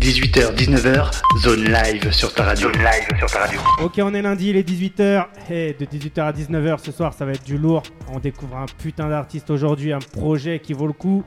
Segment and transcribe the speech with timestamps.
[0.00, 2.68] 18h, 19h, zone live sur ta radio.
[2.72, 3.60] Zone live sur ta radio.
[3.82, 5.26] Ok, on est lundi, il est 18h.
[5.50, 7.82] Et de 18h à 19h ce soir, ça va être du lourd.
[8.10, 11.22] On découvre un putain d'artiste aujourd'hui, un projet qui vaut le coup.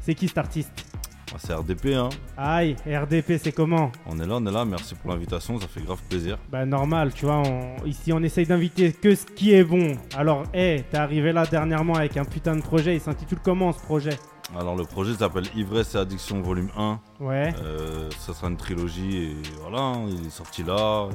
[0.00, 0.72] C'est qui cet artiste
[1.32, 2.08] Ah, c'est RDP, hein.
[2.36, 4.64] Aïe, RDP, c'est comment On est là, on est là.
[4.64, 6.36] Merci pour l'invitation, ça fait grave plaisir.
[6.50, 9.96] Bah normal, tu vois, on- ici on essaye d'inviter que ce qui est bon.
[10.16, 13.78] Alors, hé, t'es arrivé là dernièrement avec un putain de projet, il s'intitule comment ce
[13.80, 14.18] projet?
[14.58, 16.98] Alors, le projet s'appelle Ivresse et Addiction Volume 1.
[17.20, 21.08] Ouais, Euh, ça sera une trilogie et voilà, il est sorti là.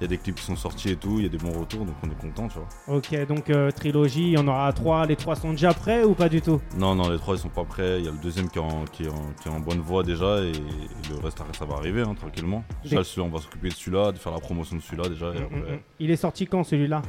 [0.00, 1.58] Il y a des clips qui sont sortis et tout, il y a des bons
[1.58, 2.96] retours, donc on est content, tu vois.
[2.98, 5.06] ok, donc euh, trilogie, il y en aura trois.
[5.06, 6.60] Les trois sont déjà prêts ou pas du tout?
[6.76, 7.98] Non, non, les trois ils sont pas prêts.
[8.00, 9.80] Il y a le deuxième qui est en, qui est en, qui est en bonne
[9.80, 12.62] voie déjà et, et le reste, ça va arriver hein, tranquillement.
[12.82, 15.26] Déjà, Des- on va s'occuper de celui-là, de faire la promotion de celui-là déjà.
[15.34, 15.80] Et Mm, après, mm, mm.
[16.00, 17.00] Il est sorti quand celui-là?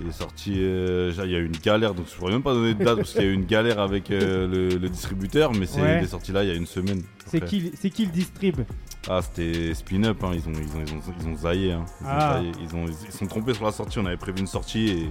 [0.00, 2.52] Il est sorti, euh, il y a eu une galère, donc je pourrais même pas
[2.54, 5.52] donner de date parce qu'il y a eu une galère avec euh, le, le distributeur,
[5.52, 5.98] mais c'est Ouais.
[5.98, 7.02] il est sorti là il y a une semaine.
[7.26, 8.60] C'est qui, c'est qui le distrib
[9.08, 11.72] Ah, c'était Spin Up, hein, ils, ont, ils, ont, ils, ont, ils ont zaillé.
[11.72, 11.84] Hein.
[12.00, 12.52] Ils, ont zaillé.
[12.62, 15.10] Ils, ont, ils se sont trompés sur la sortie, on avait prévu une sortie et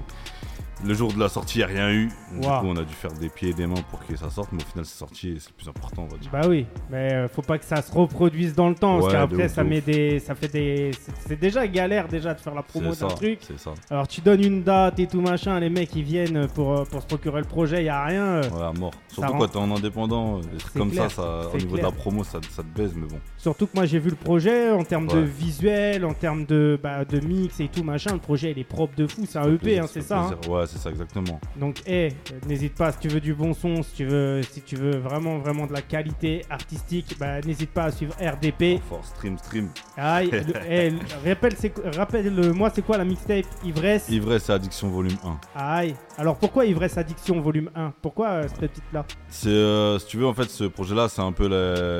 [0.83, 2.07] le jour de la sortie, il n'y a rien eu.
[2.33, 4.51] Du coup, on a dû faire des pieds et des mains pour que ça sorte,
[4.51, 6.29] mais au final, c'est sorti et c'est le plus important, on va dire.
[6.31, 9.19] Bah oui, mais euh, faut pas que ça se reproduise dans le temps, parce Ouais,
[9.19, 10.91] qu'après ouf, ça met des, ça fait des,
[11.27, 13.39] c'est- déjà galère déjà de faire la promo d'un truc.
[13.57, 13.73] ça.
[13.89, 17.01] Alors tu donnes une date et tout machin, les mecs ils viennent pour, euh, pour
[17.01, 18.23] se procurer le projet, y a rien.
[18.25, 18.49] euh.
[18.49, 18.91] Ouais, à mort.
[19.07, 21.77] Surtout rend- quand t'es en indépendant, des trucs C'est comme clair, ça, ça au niveau
[21.77, 23.19] de la promo, ça, ça te baise, mais bon.
[23.37, 25.23] Surtout que moi j'ai vu le projet en termes de Ouais.
[25.23, 28.13] visuel, en termes de, bah, de mix et tout machin.
[28.13, 30.19] Le projet il est propre de fou, c'est un EP, hein, c'est ça.
[30.19, 30.29] hein.
[30.41, 30.64] plaisir.
[30.67, 31.39] C'est ça, exactement.
[31.55, 32.13] Donc, hé,
[32.47, 35.37] n'hésite pas si tu veux du bon son, si tu veux, si tu veux vraiment,
[35.39, 38.79] vraiment de la qualité artistique, bah, n'hésite pas à suivre RDP.
[38.89, 39.69] Force, stream, stream.
[39.97, 40.91] Eh,
[41.25, 43.45] rappelle, c'est quoi- rappelle-moi, c'est quoi la mixtape?
[43.63, 44.09] Ivresse?
[44.09, 45.39] Ivresse et Addiction Volume 1.
[45.55, 45.95] Aïe.
[46.17, 49.05] Alors pourquoi Ivresse Addiction volume 1 Pourquoi euh, cette petite-là?
[49.29, 51.47] C'est, euh, si tu veux, en fait, ce projet-là, c'est un peu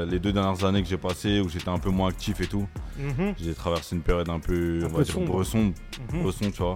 [0.10, 2.66] les deux dernières années que j'ai passées où j'étais un peu moins actif et tout.
[2.98, 5.26] Mhm, J'ai traversé une période un peu, Un on peu va dire, sombre.
[6.14, 6.22] mhm.
[6.24, 6.74] bresson, tu vois.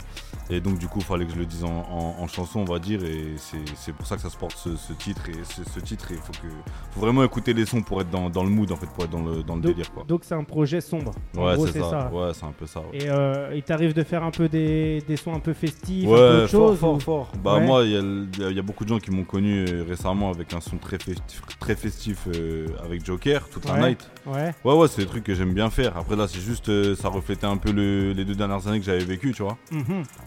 [0.50, 2.66] Et donc, du coup, il fallait que je le dise en, en- en chanson, on
[2.66, 3.03] va dire.
[3.03, 5.22] Et c'est, pour ça que ça se porte ce, ce titre.
[5.29, 6.47] Et ce, ce titre, il faut, que,
[6.91, 9.09] faut vraiment écouter les sons pour être dans, dans le mood, en fait, pour être
[9.12, 10.03] dans le, dans le Donc, délire, quoi.
[10.07, 11.12] donc c'est un projet sombre.
[11.38, 11.89] En ouais, c'est ça.
[11.89, 12.12] ça.
[12.13, 12.79] Ouais, c'est un peu ça.
[12.81, 12.85] ouais.
[13.00, 16.09] Et euh, il t'arrive de faire un peu des, des sons un peu festifs, un
[16.09, 17.31] peu Ouais, fort, chose fort, ou- fort.
[17.44, 17.66] Bah Ouais.
[17.66, 20.62] moi, il y, y a- beaucoup de gens qui m'ont connu euh, récemment avec un
[20.62, 23.89] son très festif, très festif euh, avec Joker, toute la Ouais.
[23.89, 24.09] night.
[24.25, 24.53] Ouais.
[24.63, 25.97] Ouais, ouais, c'est des trucs que j'aime bien faire.
[25.97, 28.85] Après là, c'est juste, euh, ça reflétait un peu le- les deux dernières années que
[28.85, 29.57] j'avais vécu, tu vois.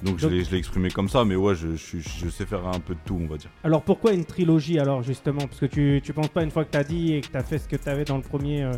[0.02, 2.46] Donc, je Donc- l'ai je l'ai exprimé comme ça, mais ouais, je, je, je sais
[2.46, 3.50] faire un peu de tout, on va dire.
[3.64, 5.40] Alors pourquoi une trilogie alors justement?
[5.46, 7.58] Parce que tu, tu penses pas une fois que t'as dit et que t'as fait
[7.58, 8.72] ce que t'avais dans le premier euh,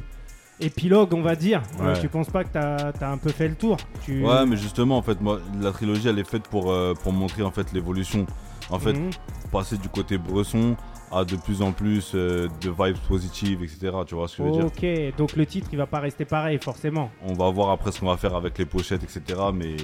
[0.60, 3.54] épilogue, on va dire, euh, tu penses pas que t'as as un peu fait le
[3.56, 3.76] tour?
[4.04, 4.24] Tu...
[4.24, 7.42] Ouais, mais justement, en fait, moi, la trilogie, elle est faite pour, euh, pour montrer
[7.42, 8.26] en fait l'évolution.
[8.70, 9.10] En fait, Mhm.
[9.52, 10.74] passer du côté bresson
[11.12, 13.90] à de plus en plus euh, de vibes positives, etc.
[14.06, 14.64] Tu vois ce que je veux dire?
[14.66, 17.10] Ok, donc le titre il va pas rester pareil forcément.
[17.22, 19.22] On va voir après ce qu'on va faire avec les pochettes, etc.
[19.52, 19.76] Mais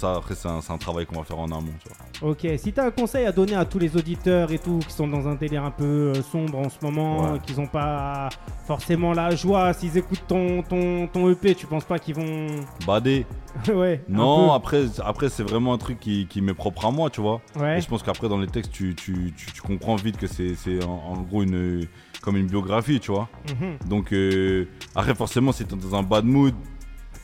[0.00, 1.88] ça, après, c'est un, travail qu'on va faire en amont, tu
[2.20, 2.30] vois.
[2.30, 5.06] Ok, si t'as un conseil à donner à tous les auditeurs et tout qui sont
[5.06, 7.38] dans un délire un peu euh, sombre en ce moment, Ouais.
[7.40, 8.28] qu'ils ont pas
[8.66, 12.46] forcément la joie, s'ils écoutent ton, ton, ton EP, tu penses pas qu'ils vont.
[12.86, 13.26] Bader
[13.68, 14.02] ouais.
[14.08, 17.40] Non, après, après c'est vraiment un truc qui, qui m'est propre à moi, tu vois.
[17.58, 17.78] Ouais.
[17.78, 20.54] Et je pense qu'après, dans les textes, tu, tu, tu, tu comprends vite que c'est
[20.54, 21.86] c'est en, en gros une,
[22.22, 23.28] comme une biographie, tu vois.
[23.50, 23.88] Mhm.
[23.88, 26.54] Donc, euh, après, forcément, si t'es dans un bad mood.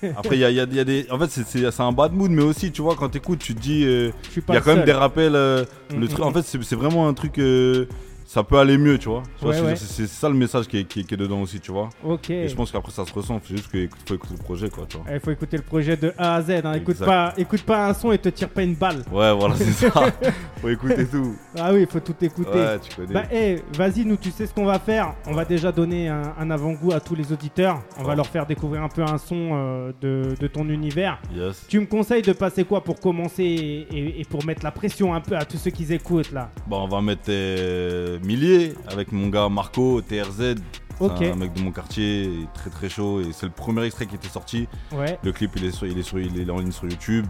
[0.17, 1.07] Après, il y a, il y a- il y a des.
[1.11, 3.85] En fait, c'est- un bad mood, mais aussi, tu vois, quand t'écoutes, tu te dis.
[3.85, 4.11] euh,
[4.49, 5.35] Il y a quand même des rappels.
[5.35, 6.29] euh, le mm, truc, mm.
[6.29, 7.39] en fait, c'est c'est vraiment un truc.
[7.39, 7.87] euh,
[8.29, 9.23] ça peut aller mieux, tu vois.
[9.43, 9.77] Ouais, ouais.
[9.77, 11.89] C'est ça le message qui est, qui est- qui est dedans aussi, tu vois.
[12.05, 12.29] Ok.
[12.31, 13.41] Et je pense qu'après, ça se ressent.
[13.47, 15.07] C'est juste qu'il faut écouter le projet, quoi, tu vois.
[15.13, 16.51] Il faut écouter le projet de A à Z.
[16.65, 16.73] hein.
[16.75, 19.03] Écoute, pas, écoute pas un son et te tire pas une balle.
[19.13, 19.91] Ouais, voilà, c'est ça.
[20.61, 21.37] faut écouter tout.
[21.59, 22.51] Ah oui, il faut tout écouter.
[22.51, 23.15] Ouais, tu connais.
[23.15, 25.15] Bah, eh, vas-y, nous, tu sais ce qu'on va faire.
[25.27, 27.81] On va déjà donner un, un avant-goût à tous les auditeurs.
[27.99, 28.17] On va Oh.
[28.17, 31.21] leur faire découvrir un peu un son euh, de, de ton univers.
[31.35, 31.65] Yes.
[31.69, 35.15] Tu me conseilles de passer quoi pour commencer et, et- et pour mettre la pression
[35.15, 36.51] un peu à tous ceux qui écoutent là?
[36.67, 40.57] Bon, on va mettre euh, Millier avec mon gars Marco, TRZ.
[40.99, 41.13] Ok.
[41.19, 43.21] C'est un mec de mon quartier, très très chaud.
[43.21, 44.67] Et c'est le premier extrait qui était sorti.
[44.93, 45.19] Ouais.
[45.23, 47.27] Le clip, il est, sur, il est, sur, il est en ligne sur YouTube.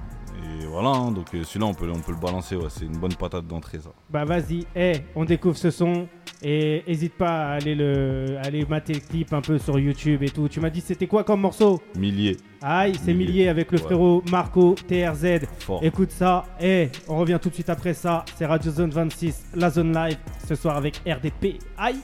[0.62, 2.56] Et voilà, hein, donc euh, celui-là, on peut, on peut le balancer.
[2.56, 3.90] Ouais, c'est une bonne patate d'entrée, ça.
[4.10, 6.06] Bah vas-y, eh, on découvre ce son
[6.42, 10.28] et hésite pas à aller le, aller mater le clip un peu sur YouTube et
[10.30, 10.48] tout.
[10.48, 11.80] Tu m'as dit c'était quoi comme morceau?
[11.98, 13.26] Millier, Aïe, c'est Millier.
[13.32, 13.84] Millier avec le Ouais.
[13.84, 15.46] frérot Marco TRZ.
[15.60, 15.80] fort.
[15.82, 18.24] Écoute ça, et on revient tout de suite après ça.
[18.36, 21.58] C'est Radio Zone 26, la zone live, ce soir avec RDP.
[21.78, 21.96] Aïe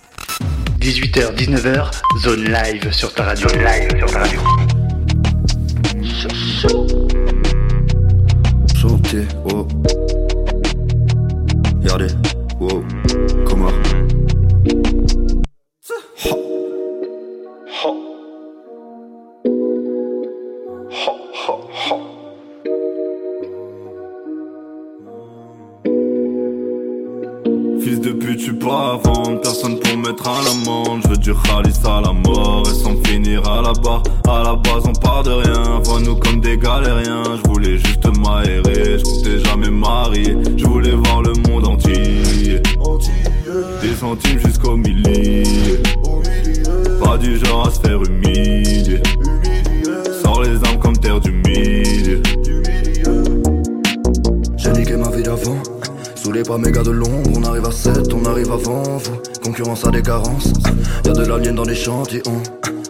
[0.80, 1.90] 18h, 19h,
[2.22, 3.48] zone live sur ta radio.
[3.48, 4.40] Zone live sur ta radio.
[9.12, 9.66] Chanter, oh.
[11.82, 12.31] Regardez, wow.
[28.62, 31.00] Pas vendre, personne pour mettre à l'amende.
[31.04, 34.02] Je veux du Khalis à la mort et sans finir à la barre.
[34.28, 37.24] À la base, on part de rien, vois-nous comme des galériens.
[37.36, 40.36] Je voulais juste m'aérer, je comptais jamais marier.
[40.56, 42.60] Je voulais voir le monde entier.
[43.80, 45.44] Des centimes jusqu'au millier.
[47.02, 49.02] Pas du genre à se faire humilier.
[50.22, 52.22] Sors les armes comme terre du milieu.
[54.56, 55.81] J'ai niqué ma vie d'avant.
[56.40, 59.16] Par méga de l'ombre, on arrive à 7, on arrive avant vous.
[59.44, 60.50] Concurrence a des carences.
[61.04, 62.22] Y'a de l'alien dans les chantiers,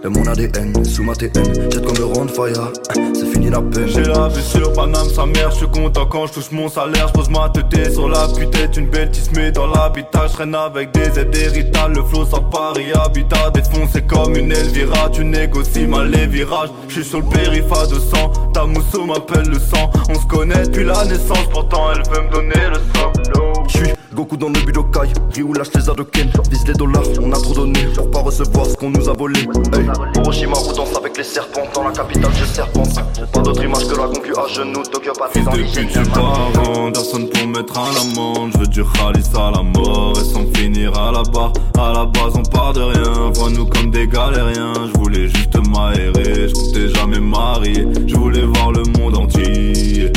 [0.03, 2.73] de mon ADN, sous ma TN, jet comme le round fire,
[3.15, 3.87] c'est fini la peine.
[3.87, 7.09] J'ai la vue sur Paname, sa mère, je suis content quand je touche mon salaire,
[7.09, 11.19] je pose ma tête sur la putain une bêtise, mais dans l'habitat, je avec des
[11.19, 16.27] aides héritales, le flow sort Paris, habitat défoncé comme une Elvira, tu négocies mal les
[16.27, 20.27] virages, je suis sur le périph' à 200, ta mousseau m'appelle le sang, on se
[20.27, 23.52] connaît depuis la naissance, pourtant elle veut me donner le sang.
[23.69, 27.55] J'suis Goku dans le Budokai, Ryu lâche les Hadoken Vise les dollars, on a trop
[27.55, 27.81] donné.
[27.95, 29.41] Pour pas recevoir ce qu'on nous a volé.
[29.41, 29.89] Hey.
[30.19, 31.67] Orochimaru danse avec les serpents.
[31.75, 32.95] Dans la capitale je serpente.
[33.33, 34.83] Pas d'autre image que la concu à genoux.
[34.83, 38.51] Tokyo pas Fils de pute, Personne pour mettre à l'amende.
[38.55, 40.13] Je veux du Khalis à la mort.
[40.21, 41.53] Et sans finir à la barre.
[41.79, 43.31] À la base on part de rien.
[43.35, 44.75] Vois-nous comme des galériens.
[44.93, 46.49] Je voulais juste m'aérer.
[46.49, 47.87] Je comptais jamais marier.
[48.07, 50.13] Je voulais voir le monde entier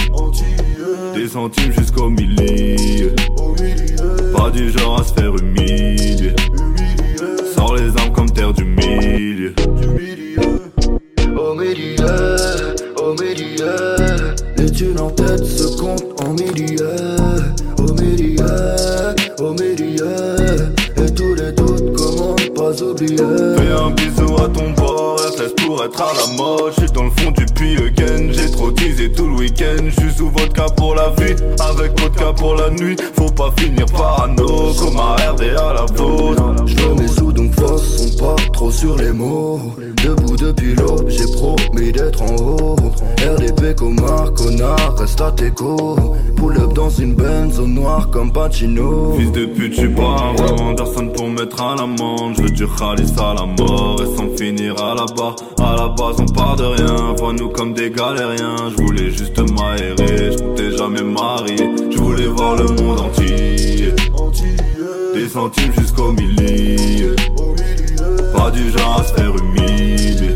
[1.15, 3.15] Des centimes jusqu'au millier
[4.45, 6.35] pas du genre à se faire humilier.
[7.55, 9.53] Sors les armes comme terre du milieu.
[11.37, 14.15] Au milieu, au milieu,
[14.57, 16.95] les thunes en tête se comptent en milieu.
[17.77, 18.45] Au milieu,
[19.39, 23.17] au milieu, et tous les doutes comment ne pas oublier.
[23.17, 26.73] Fais un bisou à ton FS pour être à la mode.
[26.77, 29.83] J'suis dans le fond du puits again, j'ai trop teasé tout le week-end.
[29.89, 32.95] J'suis sous vodka pour la vie, avec vodka pour la nuit.
[33.15, 36.65] Faut pas finir parano, comme un RD à la vôtre.
[36.65, 39.59] J'veux mes sous donc force, on pas trop sur les mots.
[40.03, 42.75] Debout depuis l'aube, j'ai promis d'être en haut.
[43.19, 45.95] RDP comme un connard, reste à tes co.
[46.35, 49.13] Pull up dans une benz au noir comme Pacino.
[49.17, 50.33] Fils de pute, j'suis pas
[50.69, 52.35] un personne pour mettre à l'amende.
[52.37, 55.35] J'veux du Khalis à la mort et sans finir à la barre.
[55.59, 58.55] À la base, on part de rien, vois-nous comme des galériens.
[58.77, 61.69] J'voulais juste m'aérer, j'comptais jamais marier.
[61.89, 63.93] J'voulais voir le monde entier.
[65.13, 67.15] Des centimes jusqu'au millier.
[68.35, 70.35] Pas du genre à se faire humilier.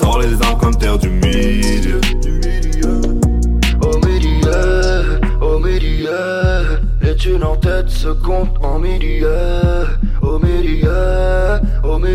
[0.00, 2.00] Sors les armes comme terre du milieu.
[3.82, 9.86] Au milieu, au milieu, les thunes en tête se comptent en milieu.
[10.22, 11.19] Au milieu,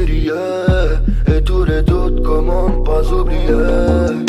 [0.03, 4.25] et tous les doutes comment pas oublier.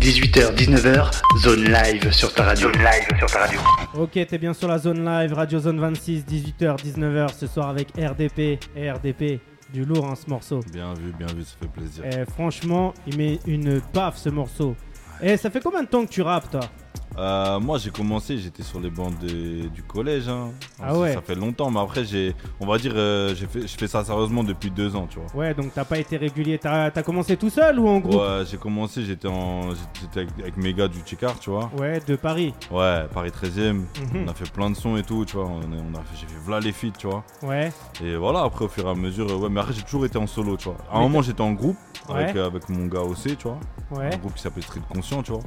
[0.00, 1.10] 18h, 19h,
[1.42, 2.68] zone live sur ta radio.
[2.68, 3.58] Zone live sur ta radio.
[3.98, 7.88] Ok, t'es bien sur la zone live, Radio Zone 26, 18h, 19h ce soir avec
[7.96, 8.58] RDP.
[8.76, 9.40] RDP,
[9.72, 10.60] du lourd hein, ce morceau.
[10.72, 12.04] Bien vu, bien vu, ça fait plaisir.
[12.04, 14.76] Et franchement, il met une baffe ce morceau.
[15.20, 16.60] Et ça fait combien de temps que tu rappes toi?
[17.18, 20.28] Euh, moi j'ai commencé, j'étais sur les bancs de- du collège.
[20.28, 20.50] hein.
[20.82, 21.14] Ah Ça- ouais.
[21.14, 24.04] Ça fait longtemps, mais après j'ai, on va dire, euh, j'ai fait, je fais ça
[24.04, 25.34] sérieusement depuis deux ans, tu vois.
[25.34, 26.58] Ouais, donc t'as pas été régulier.
[26.58, 28.20] T'as as commencé tout seul ou en groupe?
[28.20, 29.70] Ouais, j'ai commencé, j'étais en,
[30.00, 31.70] j'étais avec, avec mes gars du Tchikar, tu vois.
[31.78, 32.52] Ouais, de Paris.
[32.70, 33.76] Ouais, Paris 13ème.
[34.12, 34.24] Mhm.
[34.26, 35.46] On a fait plein de sons et tout, tu vois.
[35.46, 37.24] On a j'ai fait v'là les feats, tu vois.
[37.42, 37.72] Ouais,
[38.04, 40.26] Et voilà, après au fur et à mesure, ouais, mais après j'ai toujours été en
[40.26, 40.76] solo, tu vois.
[40.92, 41.76] À un Mais moment j'étais en groupe
[42.08, 43.58] avec, euh, avec mon gars OC, tu vois.
[43.92, 44.14] ouais.
[44.14, 45.40] Un groupe qui s'appelait Street Conscient, tu vois.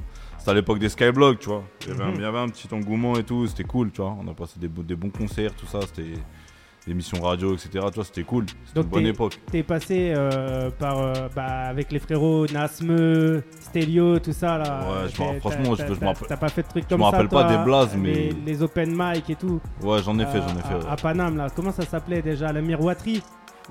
[0.50, 1.64] C'était à l'époque des Skyblock, tu vois.
[1.86, 2.16] Il y, avait un, Mhm.
[2.16, 4.16] il y avait un petit engouement et tout, c'était cool, tu vois.
[4.24, 6.14] On a passé des, bons concerts, tout ça, c'était
[6.86, 7.70] des émissions radio, etc.
[7.74, 8.46] Tu vois, c'était cool.
[8.66, 9.40] C'était une bonne époque.
[9.52, 14.82] T'es passé euh, par, euh, bah, avec les frérots Nasme, Stelio, tout ça là.
[14.82, 17.00] Ouais, je me- franchement, je- je me rappelle- T'as pas fait de trucs je comme
[17.00, 19.60] me ça rappelle pas toi, des blazes, mais- Les, open mic et tout.
[19.84, 20.74] Ouais, j'en ai fait, Euh, j'en ai fait.
[20.74, 20.86] à- ouais.
[20.90, 23.22] À, Paname là, comment ça s'appelait déjà La miroiterie?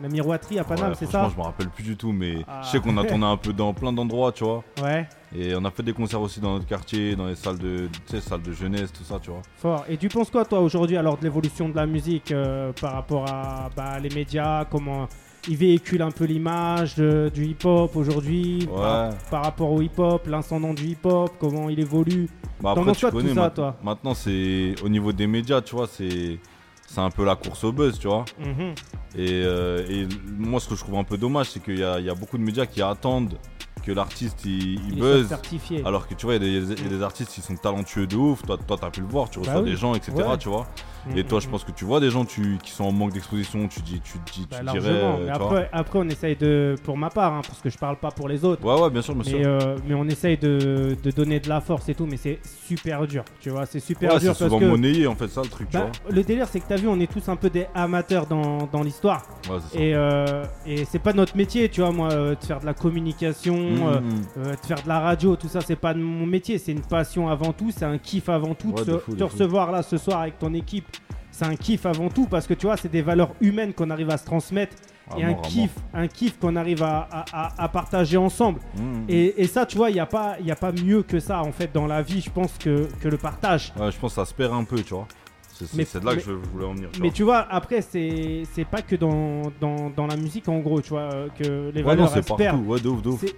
[0.00, 1.34] La miroiterie à Paname, Ouais, c'est franchement, ça?
[1.34, 2.60] je me rappelle plus du tout, mais Ah.
[2.62, 4.62] je sais qu'on a tourné un peu dans plein d'endroits, tu vois.
[4.80, 7.88] Ouais, Et on a fait des concerts aussi dans notre quartier, dans les salles de,
[8.20, 9.42] salles de jeunesse, tout ça, tu vois.
[9.58, 9.84] fort.
[9.88, 13.26] Et tu penses quoi toi aujourd'hui alors de l'évolution de la musique euh, par rapport
[13.28, 15.06] à bah, les médias Comment
[15.48, 19.16] ils véhiculent un peu l'image de- du hip-hop aujourd'hui par, Ouais.
[19.30, 22.28] par rapport au hip-hop, l'incendant du hip-hop, comment il évolue?
[22.60, 23.76] Bah après, tu quoi de tout connais, ça, ma- toi?
[23.84, 26.38] maintenant, c'est au niveau des médias, tu vois, c'est
[26.86, 28.24] c'est un peu la course au buzz, tu vois.
[28.40, 28.74] Mhm.
[29.14, 30.08] Et, euh, et
[30.38, 32.14] moi, ce que je trouve un peu dommage, c'est qu'il y, a- il y a
[32.14, 33.34] beaucoup de médias qui attendent
[33.88, 35.22] que l'artiste il, buzz.
[35.22, 35.82] sont certifiés.
[35.86, 37.56] Alors que tu vois, il y, a des- il y a des artistes qui sont
[37.56, 38.42] talentueux de ouf.
[38.42, 39.70] Toi, toi, t'as pu le voir, tu Bah reçois oui.
[39.70, 40.12] des gens, etc.
[40.14, 40.36] Ouais.
[40.38, 40.66] Tu vois.
[41.16, 42.92] Et toi, Mm, je mm, pense que tu vois des gens tu, qui sont en
[42.92, 44.88] manque d'exposition, tu dis, tu, dis, Bah, tu dirais.
[44.90, 47.78] euh, Mais tu après, après, on essaye de, pour ma part, hein, parce que je
[47.78, 48.64] parle pas pour les autres.
[48.64, 49.38] Ouais, ouais, bien sûr, bien sûr.
[49.38, 52.40] Mais, euh, mais on essaye de, de donner de la force et tout, mais c'est
[52.66, 55.42] super dur, tu vois, c'est super Ouais, dur c'est souvent que monnayé en fait, ça
[55.42, 57.48] le truc, tu bah, le délire c'est que t'as vu, on est tous un peu
[57.50, 59.26] des amateurs dans, dans l'histoire.
[59.50, 59.82] Ouais, c'est ça.
[59.82, 62.74] et, euh, et c'est pas notre métier, tu vois, moi, euh, de faire de la
[62.74, 64.00] communication, euh,
[64.38, 67.28] euh, de faire de la radio, tout ça, c'est pas mon métier, c'est une passion
[67.28, 68.72] avant tout, c'est un kiff avant tout.
[68.72, 69.26] De fou, te fou.
[69.26, 70.86] recevoir là ce soir avec ton équipe,
[71.38, 74.10] c'est un kiff avant tout parce que tu vois, c'est des valeurs humaines qu'on arrive
[74.10, 74.74] à se transmettre
[75.16, 78.58] et un kiff, un kiff qu'on arrive à, à- partager ensemble.
[78.74, 78.90] vraiment.
[78.98, 79.04] Mhm.
[79.08, 81.40] Et, et ça, tu vois, il n'y a, pas- y a pas mieux que ça
[81.42, 83.72] en fait dans la vie, je pense, que, que le partage.
[83.78, 85.06] Ouais, je pense que ça se perd un peu, tu vois.
[85.58, 86.88] C'est c'est- Mais- c'est de là mais- que je voulais en venir.
[86.92, 87.14] Tu Mais vois.
[87.16, 90.90] tu vois, après, c'est c'est pas que dans, dans, dans la musique en gros, tu
[90.90, 92.64] vois, euh, que les Ouais, valeurs se perdent.
[92.64, 92.78] Ouais.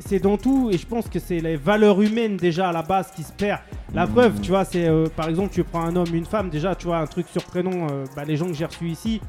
[0.00, 3.10] C'est- dans tout, et je pense que c'est les valeurs humaines déjà à la base
[3.12, 3.62] qui se perdent.
[3.94, 6.74] La preuve, tu vois, c'est euh, par exemple, tu prends un homme, une femme, déjà,
[6.74, 9.20] tu vois, un truc surprenant, euh, bah, les gens que j'ai reçus ici,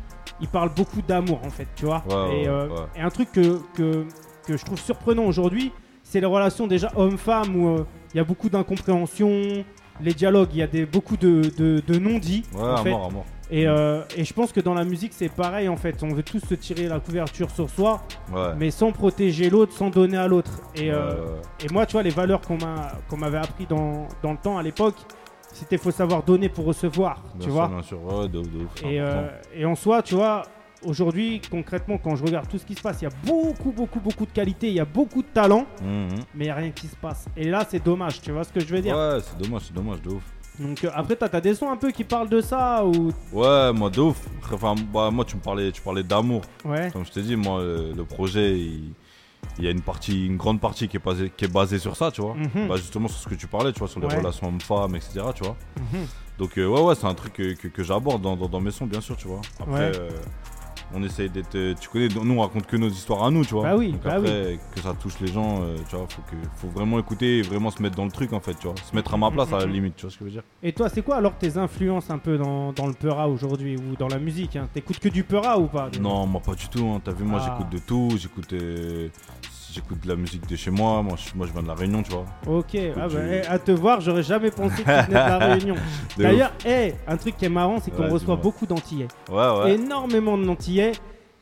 [0.42, 2.04] ils parlent beaucoup d'amour en fait, tu vois.
[2.10, 2.68] Ouais, et, euh,
[2.98, 4.06] et un truc que, que,
[4.46, 5.72] que je trouve surprenant aujourd'hui,
[6.04, 7.78] c'est les relations déjà homme-femme où
[8.14, 9.64] il y a beaucoup d'incompréhension,
[10.03, 12.43] les dialogues, il y a des, beaucoup de, de, de non-dits.
[12.53, 12.91] Ouais, en à fait.
[12.91, 13.25] mort, à mort.
[13.53, 16.01] Et, euh, et je pense que dans la musique, c'est pareil en fait.
[16.03, 18.01] On veut tous se tirer la couverture sur soi,
[18.34, 18.53] Ouais.
[18.58, 20.62] mais sans protéger l'autre, sans donner à l'autre.
[20.75, 21.15] Et, euh,
[21.63, 24.58] et moi, tu vois, les valeurs qu'on m'a- qu'on m'avait appris dans, dans le temps
[24.58, 24.96] à l'époque,
[25.51, 27.67] c'était faut savoir donner pour recevoir, Bien tu sûr, vois.
[27.67, 28.48] Bien sûr, ouais, de de
[28.86, 29.17] Et, important.
[29.20, 30.43] euh, et en soi, tu vois,
[30.84, 34.00] aujourd'hui, concrètement, quand je regarde tout ce qui se passe, il y a beaucoup, beaucoup,
[34.00, 36.10] beaucoup de qualité, il y a beaucoup de talent, Mhm.
[36.36, 37.26] mais il n'y a rien qui se passe.
[37.38, 38.96] Et là, c'est dommage, tu vois ce que je veux dire?
[38.96, 40.24] Ouais, c'est dommage, c'est dommage, de ouf.
[40.60, 43.12] Donc euh, après, t'as as des sons un peu qui parlent de ça ou?
[43.32, 44.18] Ouais, moi, de ouf.
[44.54, 46.42] Enfin, bah, moi, tu me parlais, tu parlais d'amour.
[46.66, 46.90] ouais.
[46.92, 48.92] Comme je t'ai dit, moi, le, le projet, il,
[49.58, 51.96] il y a une partie, une grande partie qui est basée, qui est basée sur
[51.96, 52.36] ça, tu vois.
[52.36, 52.68] Mhm.
[52.68, 54.18] Bah, justement, sur ce que tu parlais, tu vois, sur les Ouais.
[54.18, 55.56] relations hommes-femmes, etc., tu vois.
[55.78, 56.06] Mhm.
[56.38, 58.72] Donc, euh, ouais, ouais, c'est un truc que, que, que j'aborde dans, dans, dans mes
[58.72, 59.42] sons, bien sûr, tu vois.
[59.60, 59.92] Après, Ouais.
[59.96, 60.10] euh,
[60.94, 61.56] on essaye d'être.
[61.56, 63.64] euh, Tu connais, nous, on raconte que nos histoires à nous, tu vois.
[63.64, 66.36] Bah oui, Donc bah après, que ça touche les gens, euh, tu vois, faut, que,
[66.56, 68.76] faut vraiment écouter et vraiment se mettre dans le truc, en fait, tu vois.
[68.84, 69.72] Se mettre à ma place, à la Mhm.
[69.74, 70.44] limite, tu vois ce que je veux dire.
[70.64, 73.96] Et toi, c'est quoi alors tes influences un peu dans, dans le Peura aujourd'hui ou
[73.98, 74.68] dans la musique hein?
[74.74, 76.86] T'écoutes que du Peura ou pas Non, moi pas du tout.
[76.88, 77.02] hein.
[77.04, 77.56] T'as vu, moi Ah.
[77.58, 78.10] j'écoute de tout.
[78.18, 79.08] J'écoute, euh,
[79.74, 81.01] j'écoute de la musique de chez moi.
[81.01, 82.25] Moi, je, moi, je viens de la Réunion, tu vois.
[82.48, 85.13] Ok, ah du- bah, eh, à te voir, j'aurais jamais pensé que tu venais de
[85.13, 85.75] la Réunion.
[86.18, 89.08] D'ailleurs, eh, un truc qui est marrant, c'est qu'on Ouais, reçoit beaucoup d'Antillais.
[89.30, 89.74] Ouais, ouais.
[89.75, 90.92] Énormément de Antillais.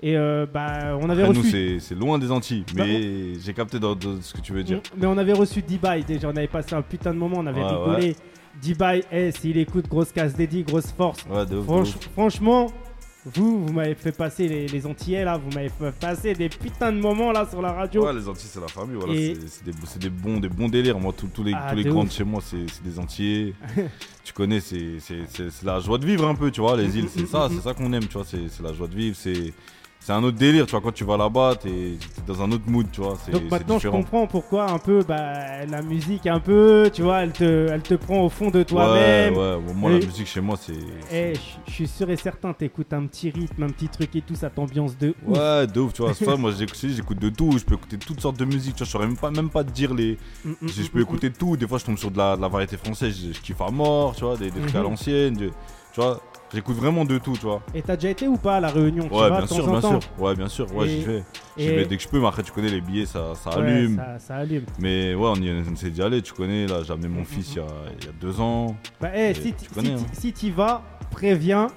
[0.02, 1.52] Et euh, bah, on avait Après, nous, reçu.
[1.52, 2.64] c'est, c'est loin des Antilles.
[2.74, 4.80] Bah, Mais j'ai capté dans, dans ce que tu veux dire.
[4.98, 7.62] Mais on avait reçu D-Bye déjà, on avait passé un putain de moment, on avait
[7.62, 8.16] Ouais, rigolé.
[8.62, 11.26] D-Bye, eh, s'il écoute, grosse casse dédiée, grosse force.
[11.30, 12.10] Ouais, de ouf, de Franch- ouf.
[12.14, 12.68] franchement,
[13.26, 16.92] vous, vous m'avez fait passer les, les Antillais là, vous m'avez fait passer des putains
[16.94, 18.06] de moments là sur la radio.
[18.06, 18.96] Ouais, les Antilles, c'est la famille.
[18.96, 20.98] Voilà, Et- c'est, des, des bons, des bons délires.
[21.00, 23.54] Moi, tous, tous les, Ah, tous les de grands de chez moi, c'est, des Antillais.
[24.24, 24.98] tu connais, c'est,
[25.64, 26.78] la joie de vivre un peu, tu vois.
[26.78, 28.26] Les îles, c'est ça, c'est ça qu'on aime, tu vois.
[28.26, 29.16] C'est, c'est la joie de vivre.
[29.20, 29.54] C'est,
[30.02, 30.82] c'est un autre délire, tu vois.
[30.82, 33.18] Quand tu vas là-bas, t'es, dans un autre mood, tu vois.
[33.32, 37.32] Donc maintenant je comprends pourquoi un peu bah, la musique un peu, tu vois, elle
[37.34, 39.34] te, elle te prend au fond de toi-même.
[39.36, 39.74] Ouais, ouais.
[39.76, 40.74] Moi, Et- la musique chez moi, c'est.
[41.12, 41.34] Eh,
[41.68, 44.50] je suis sûr et certain, t'écoutes un petit rythme, un petit truc et tout, ça
[44.50, 45.38] t'ambiance de ouf.
[45.38, 46.14] Ouais, de ouf, tu vois.
[46.14, 47.58] Ça, moi, j'écoute, j'écoute de tout.
[47.58, 48.76] Je peux écouter toutes sortes de musique.
[48.76, 50.18] Tu vois, je saurais même pas, même pas te dire les.
[50.46, 51.58] Mm, mm, Je, mm, peux mm, écouter tout.
[51.58, 53.16] Des fois, je tombe sur de la, de la variété française.
[53.28, 54.38] Je, je kiffe à mort, tu vois.
[54.38, 54.84] Des, des trucs à Mhm.
[54.86, 55.38] l'ancienne.
[55.38, 56.22] Tu vois,
[56.54, 57.62] j'écoute vraiment de tout, tu vois.
[57.74, 59.56] Et t'as déjà été ou pas à la Réunion tu Ouais, vas bien de temps
[59.56, 60.10] sûr, en bien temps sûr.
[60.20, 60.76] Ouais, bien sûr.
[60.76, 61.24] Ouais, j'y vais.
[61.58, 62.20] J'y et- vais dès que je peux.
[62.20, 63.96] Mais après, tu connais les billets, ça, ça Ouais, allume.
[63.98, 64.66] ça, ça allume.
[64.80, 66.22] Mais ouais, on, y, on essaie d'y aller.
[66.22, 67.26] Tu connais, là, j'ai amené mon Mhm.
[67.26, 67.66] fils il y, a,
[68.00, 68.76] il y a deux ans.
[69.02, 70.08] Bah, eh, Et si tu connais, si, hein.
[70.14, 71.68] si t'y vas, préviens.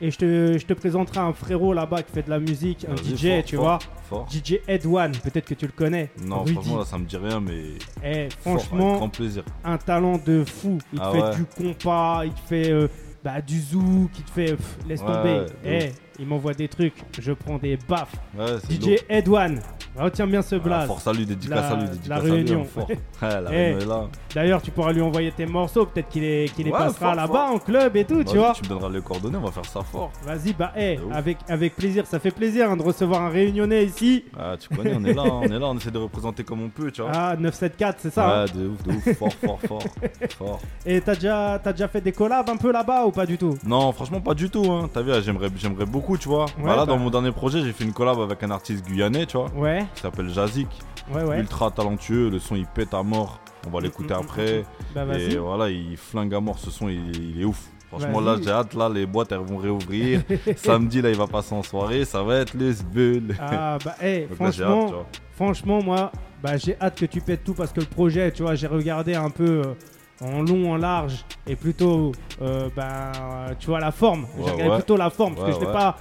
[0.00, 2.94] Et je te, je te présenterai un frérot là-bas qui fait de la musique, un
[2.94, 3.78] Vas-y, DJ, fort, tu fort, vois.
[4.08, 4.28] Fort.
[4.30, 6.10] DJ Ed One, peut-être que tu le connais.
[6.24, 6.52] Non, Rudy.
[6.52, 7.62] franchement, là, ça me dit rien, mais.
[8.04, 9.42] Eh, fort, avec franchement, grand plaisir.
[9.64, 10.78] un talent de fou.
[10.92, 11.34] Il te Ah fait ouais.
[11.34, 12.86] du compas, il te fait euh,
[13.24, 14.56] bah, du zouk, il te fait.
[14.56, 15.46] pff, laisse Ouais, tomber.
[15.64, 18.14] Eh, il m'envoie des trucs, je prends des baffes.
[18.36, 18.98] Ouais, DJ lourd.
[19.08, 19.60] Ed One,
[19.96, 20.86] retiens bien ce Ah, blaze.
[20.86, 22.30] force à lui, dédicace La- à lui, la dédicace à lui.
[22.32, 22.66] Réunion.
[23.20, 23.74] Eh.
[23.74, 24.10] Réunion.
[24.34, 27.96] D'ailleurs, tu pourras lui envoyer tes morceaux, peut-être qu'il les Ouais, passera là-bas en club
[27.96, 28.52] et tout, tu vois.
[28.52, 30.10] Tu me donneras les coordonnées, on va faire ça fort.
[30.24, 31.14] Vas-y, bah, eh, De ouf.
[31.14, 34.24] avec, avec plaisir, ça fait plaisir hein, de recevoir un réunionnais ici.
[34.38, 36.68] Ah, tu connais, on est là, on est là, on essaie de représenter comme on
[36.68, 37.10] peut, tu vois.
[37.14, 38.28] Ah, 974, c'est ça.
[38.42, 38.44] hein.
[38.44, 39.82] ouais, de ouf, de ouf, fort, fort, fort,
[40.38, 40.60] fort.
[40.86, 43.56] Et t'as déjà, déjà fait des collabs un peu là-bas ou pas du tout?
[43.64, 44.88] Non, franchement, pas du tout, hein.
[44.92, 46.46] T'as vu, j'aimerais, j'aimerais beaucoup, tu vois.
[46.46, 47.02] Ouais, Bah, là, dans bah.
[47.02, 50.02] mon dernier projet, j'ai fait une collab avec un artiste guyanais, tu vois, Ouais, qui
[50.02, 50.68] s'appelle Jazik.
[51.12, 51.40] ouais, ouais.
[51.40, 53.40] Ultra talentueux, le son il pète à mort.
[53.66, 54.64] On va l'écouter Mm, mm, après.
[54.94, 57.60] Bah, Et voilà, il flingue à mort ce son, il, il est ouf.
[57.88, 60.20] Franchement, là, j'ai hâte, là, les boîtes, elles vont réouvrir.
[60.56, 63.34] Samedi, là, il va passer en soirée, ça va être le sbull.
[63.40, 63.94] Ah, bah,
[64.28, 64.92] Donc là, j'ai hâte, franchement,
[65.34, 66.12] franchement, moi,
[66.42, 69.14] bah, j'ai hâte que tu pètes tout parce que le projet, tu vois, j'ai regardé
[69.14, 69.62] un peu.
[69.66, 69.74] euh,
[70.20, 73.12] en long, en large, et plutôt, euh, ben,
[73.58, 74.26] tu vois, la forme.
[74.36, 74.74] J'ai regardé ouais.
[74.76, 75.72] plutôt la forme, parce Ouais, que je ouais.
[75.72, 75.96] pas,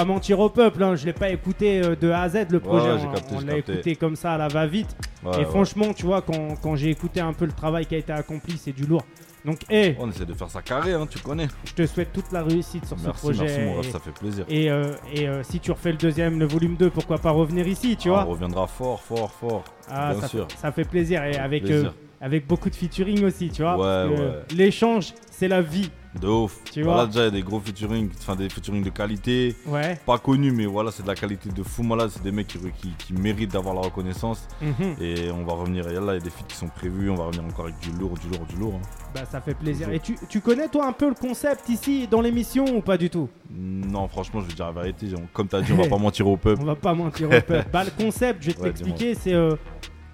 [0.00, 2.60] pas mentir au peuple, hein, je l'ai pas écouté euh, de A à Z le
[2.60, 2.88] projet.
[2.90, 4.96] on capté, on j'ai l'a écouté comme ça à la va-vite.
[5.40, 8.12] Et franchement, tu vois, quand, quand j'ai écouté un peu le travail qui a été
[8.12, 9.02] accompli, c'est du lourd.
[9.44, 11.48] Donc, hé, On essaie de faire ça carré, hein, tu connais.
[11.66, 13.42] je te souhaite toute la réussite sur Merci, ce projet.
[13.44, 14.46] merci mon ref, et- ça fait plaisir.
[14.48, 17.68] et, euh, et, euh, si tu refais le deuxième, le volume 2, pourquoi pas revenir
[17.68, 19.64] ici, tu Ah, vois On reviendra fort, fort, fort.
[19.90, 20.48] Ah, bien ça, sûr.
[20.56, 21.88] ça fait plaisir et avec, Plaisir.
[21.90, 21.92] euh,
[22.24, 23.76] avec beaucoup de featuring aussi, tu vois.
[23.76, 24.32] Ouais, ouais.
[24.56, 25.90] L'échange, c'est la vie.
[26.20, 26.58] De ouf.
[26.72, 27.06] Tu voilà, vois.
[27.08, 29.56] déjà, il y a des gros featuring, enfin des featuring de qualité.
[29.66, 29.98] Ouais.
[30.06, 32.08] Pas connus, mais voilà, c'est de la qualité de fou malade.
[32.12, 34.46] C'est des mecs qui, qui, qui méritent d'avoir la reconnaissance.
[34.62, 34.94] Mhm.
[35.00, 35.84] Et on va revenir.
[35.88, 37.10] Il y a des feats qui sont prévus.
[37.10, 38.74] On va revenir encore avec du lourd, du lourd, du lourd.
[38.80, 38.88] hein.
[39.12, 39.90] Bah, ça fait plaisir.
[39.90, 43.10] Et tu, tu connais, toi, un peu le concept ici dans l'émission ou pas du
[43.10, 43.28] tout?
[43.52, 45.08] Non, franchement, je vais dire la vérité.
[45.32, 46.62] Comme tu as dit, on va pas mentir au peuple.
[46.62, 47.66] On va pas mentir au peuple.
[47.72, 49.34] Bah, le concept, je vais te Ouais, l'expliquer, c'est.
[49.34, 49.56] euh,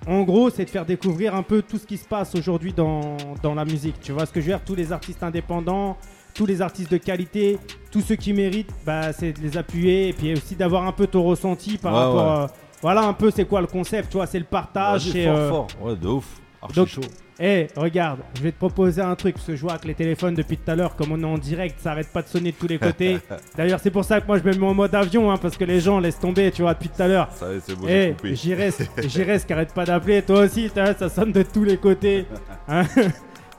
[0.07, 3.17] en gros, c'est de faire découvrir un peu tout ce qui se passe aujourd'hui dans,
[3.43, 4.01] dans la musique.
[4.01, 4.65] Tu vois ce que je veux dire?
[4.65, 5.97] Tous les artistes indépendants,
[6.35, 7.59] tous les artistes de qualité,
[7.91, 11.07] tous ceux qui méritent, bah, c'est de les appuyer et puis aussi d'avoir un peu
[11.07, 12.39] ton ressenti par Ouais, rapport.
[12.39, 12.45] ouais.
[12.45, 12.47] euh,
[12.83, 15.11] voilà un peu c'est quoi le concept, tu vois, c'est le partage.
[15.11, 15.67] C'est, fort, euh, fort.
[15.83, 16.41] Ouais, de ouf.
[16.63, 17.01] Archi donc- chaud.
[17.43, 20.35] Eh, regarde, je vais te proposer un truc, parce que je vois que les téléphones
[20.35, 22.57] depuis tout à l'heure, comme on est en direct, ça arrête pas de sonner de
[22.57, 23.19] tous les côtés.
[23.57, 25.65] D'ailleurs, c'est pour ça que moi je me mets en mode avion, hein, parce que
[25.65, 27.31] les gens laissent tomber, tu vois, depuis tout à l'heure.
[27.33, 28.35] Ça c'est bon, Eh, j'ai coupé.
[28.35, 32.27] J'iris, J'iris qui arrête pas d'appeler, toi aussi, ça sonne de tous les côtés.
[32.69, 32.85] Hein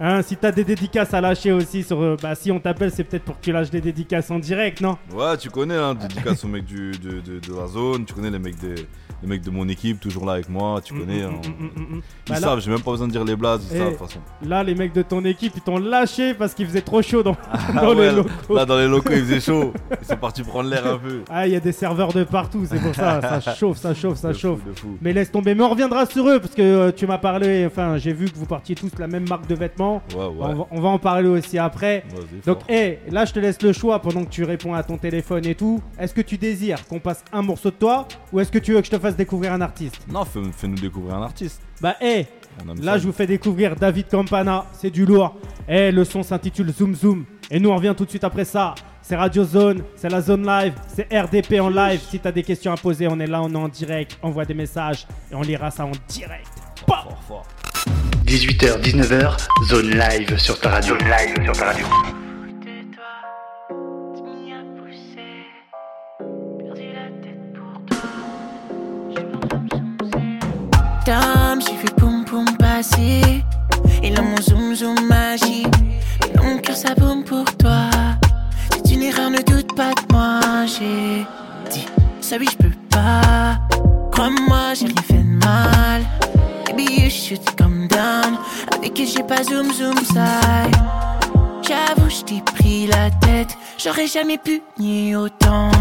[0.03, 3.03] Hein, si t'as des dédicaces à lâcher aussi, sur, euh, bah, si on t'appelle, c'est
[3.03, 4.98] peut-être pour que tu lâches des dédicaces en direct, non?
[5.13, 8.31] Ouais, tu connais, hein, dédicace aux mecs du, de, de, de la zone, tu connais
[8.31, 8.74] les mecs, de,
[9.22, 11.22] les mecs de mon équipe, toujours là avec moi, tu connais.
[11.22, 11.41] Mm, hein.
[11.46, 12.01] mm, mm, mm, mm.
[12.27, 13.88] Ils Bah, là, savent, j'ai même pas besoin de dire les blazes, ils Eh, savent
[13.93, 14.20] de toute façon.
[14.43, 17.38] là, les mecs de ton équipe, ils t'ont lâché parce qu'il faisait trop chaud dans,
[17.51, 18.55] Ah dans ouais, les locaux.
[18.55, 19.72] Là, dans les locaux, il faisait chaud.
[20.01, 21.22] Ils sont partis prendre l'air un peu.
[21.29, 24.17] Ah, il y a des serveurs de partout, c'est pour ça, ça chauffe, ça chauffe,
[24.17, 24.60] ça De chauffe.
[24.62, 24.98] fou, de fou.
[25.00, 27.98] Mais laisse tomber, mais on reviendra sur eux parce que euh, tu m'as parlé, enfin
[27.98, 29.91] j'ai vu que vous partiez tous de la même marque de vêtements.
[30.16, 30.32] Ouais, ouais.
[30.40, 32.04] On, va, on va en parler aussi après.
[32.46, 32.70] Donc, fort.
[32.70, 35.56] hé, là je te laisse le choix pendant que tu réponds à ton téléphone et
[35.56, 35.82] tout.
[36.00, 38.80] Est-ce que tu désires qu'on passe un morceau de toi ou est-ce que tu veux
[38.82, 40.00] que je te fasse découvrir un artiste?
[40.12, 41.62] Non, fais- fais-nous découvrir un artiste.
[41.82, 42.27] Bah, hé,
[42.66, 42.98] On aime là ça.
[43.00, 45.36] je vous fais découvrir David Campana, c'est du lourd.
[45.68, 47.25] Eh, le son s'intitule Zoom Zoom.
[47.50, 48.75] Et nous on revient tout de suite après ça.
[49.04, 52.00] C'est Radio Zone, c'est la zone live, c'est RDP en live.
[52.08, 54.18] Si t'as des questions à poser, on est là, on est en direct.
[54.22, 56.48] Envoie des messages et on lira ça en direct.
[56.88, 57.46] Bah Fort, fort.
[58.31, 59.35] 18h, 19h,
[59.67, 60.98] zone live sur ta radio.
[60.98, 61.85] Zone live sur ta radio.
[71.05, 73.44] Dame, j'ai vu poum poum passer.
[74.01, 74.96] Et là mon zoom zoom
[89.44, 90.75] Zoom zoom side.
[91.64, 93.58] J'avoue, je t'ai pris la tête.
[93.77, 95.72] J'aurais jamais pu nier autant.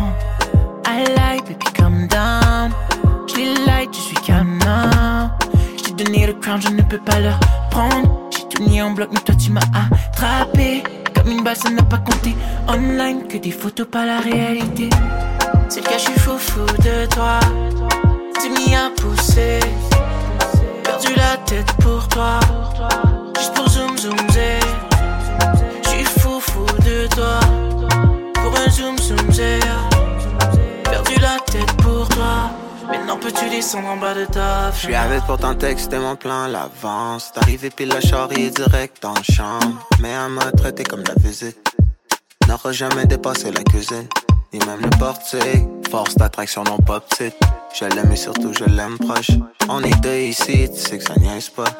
[0.86, 2.72] I like, baby, come down.
[3.28, 4.16] Je les like, je suis
[4.64, 5.30] now.
[5.76, 7.38] Je t'ai donné le crown, je ne peux pas leur
[7.70, 8.30] prendre.
[8.30, 10.82] J'ai tout mis en bloc, mais toi tu m'as attrapé.
[11.14, 12.34] Comme une balle, ça n'a pas compté.
[12.66, 14.88] Online, que des photos, pas la réalité.
[15.68, 17.40] C'est le cas, je suis fou fou de toi.
[18.40, 19.60] Tu m'y as poussé.
[20.82, 22.40] Perdu la tête pour toi.
[23.40, 24.60] Juste pour zoom zoom zé.
[25.82, 27.40] Je suis fou fou de toi.
[28.34, 29.58] Pour un zoom zoom zé.
[30.84, 32.50] Perdu la tête pour toi.
[32.86, 36.16] Maintenant peux-tu descendre en bas de ta Je suis avec pour ton texte et mon
[36.16, 37.32] plan à l'avance.
[37.34, 39.60] D'arriver pile la charrie direct le champ.
[40.00, 41.56] Mais elle m'a traité comme la visite.
[42.46, 44.08] N'aura jamais dépassé la cuisine.
[44.52, 45.88] Ni même le portique.
[45.90, 47.40] Force d'attraction non pas petite.
[47.72, 49.30] Je l'aime et surtout je l'aime proche.
[49.70, 51.72] On est deux ici, tu sais que ça niaise pas.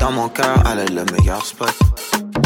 [0.00, 1.74] Dans mon cœur, elle est le meilleur spot.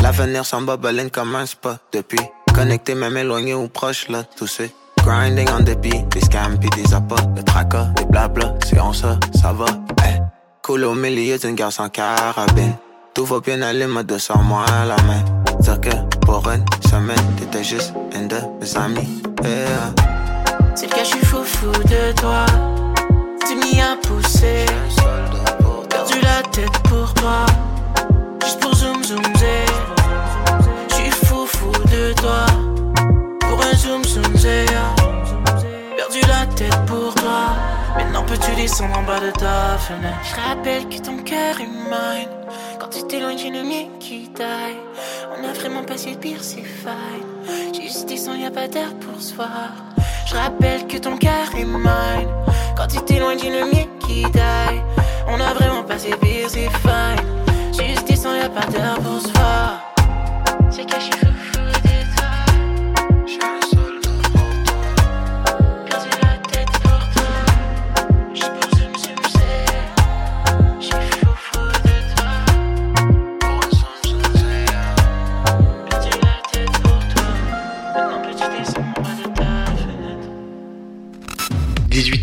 [0.03, 1.79] L'avenir s'en bobeline comme un spot.
[1.93, 2.21] Depuis,
[2.55, 6.69] connecté même éloigné ou proche là, tout c'est Grinding on the beat, des scams pis
[6.71, 9.67] des appâts, des tracas, des blabla, c'est on ça, ça va,
[10.05, 10.21] eh.
[10.63, 12.75] Cool au milieu d'une guerre sans carabine.
[13.15, 15.25] Tout va bien aller, mode de sans moi à la main.
[15.61, 15.91] Dire que
[16.27, 19.95] pour une semaine, t'étais juste une de mes amis, yeah.
[20.75, 22.45] C'est le cas, je suis fou fou de toi.
[23.47, 24.67] Tu m'y as poussé.
[26.57, 27.45] Pour toi.
[28.43, 29.67] Juste pour zoom zoom zé.
[30.89, 32.47] Je suis fou fou de toi.
[33.41, 34.65] Pour un zoom zoom zé.
[35.97, 37.55] Perdu la tête pour toi.
[37.99, 40.17] Maintenant peux-tu descendre en bas de ta fenêtre?
[40.25, 42.31] Je rappelle que ton cœur est mine.
[42.81, 44.79] Quand tu t'éloignes, j'ai le mien qui taille.
[45.39, 47.75] On a vraiment passé le pire, c'est fine.
[47.79, 49.73] Juste descends, y a pas d'air pour se voir.
[50.27, 52.31] Je rappelle que ton cœur est mine.
[52.79, 54.83] Quand tu t'éloignes, j'ai le mien qui taille.
[55.29, 57.21] On a vraiment passé busy fine.
[57.73, 59.95] Juste 10 ans, y'a pas d'heure pour se voir.
[60.71, 61.11] C'est caché.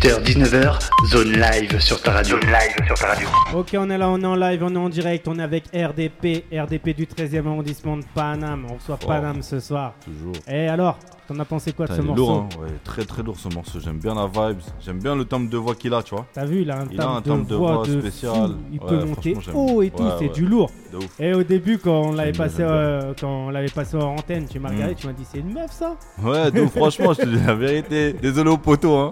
[0.08, 2.36] 19h, zone live sur ta radio.
[2.38, 3.26] Zone live sur ta radio.
[3.54, 5.64] Ok, on est là, on est en live, on est en direct, on est avec
[5.74, 8.66] RDP, RDP du 13e arrondissement de Paname.
[8.70, 9.06] On reçoit Oh.
[9.06, 9.94] Paname ce soir.
[10.04, 10.34] Toujours.
[10.46, 12.60] Et alors, t'en as pensé quoi de ce morceau lourd, hein.
[12.62, 13.80] ouais, très très lourd ce morceau.
[13.80, 16.26] J'aime bien la vibe, j'aime bien le timbre de voix qu'il a, tu vois.
[16.32, 18.50] T'as vu, il a un Il a un timbre de voix de spécial.
[18.50, 18.56] fou.
[18.72, 20.70] Il Ouais, peut monter haut et tout, Ouais, c'est du lourd.
[20.92, 21.20] De ouf.
[21.20, 24.58] Et au début, quand on l'avait passé, euh, quand on l'avait passé en antenne, tu
[24.58, 24.74] m'as Mm.
[24.74, 27.54] regardé, tu m'as dit c'est une meuf ça Ouais, donc franchement, je te dis la
[27.54, 28.12] vérité.
[28.12, 29.10] Désolé au poteau, hein.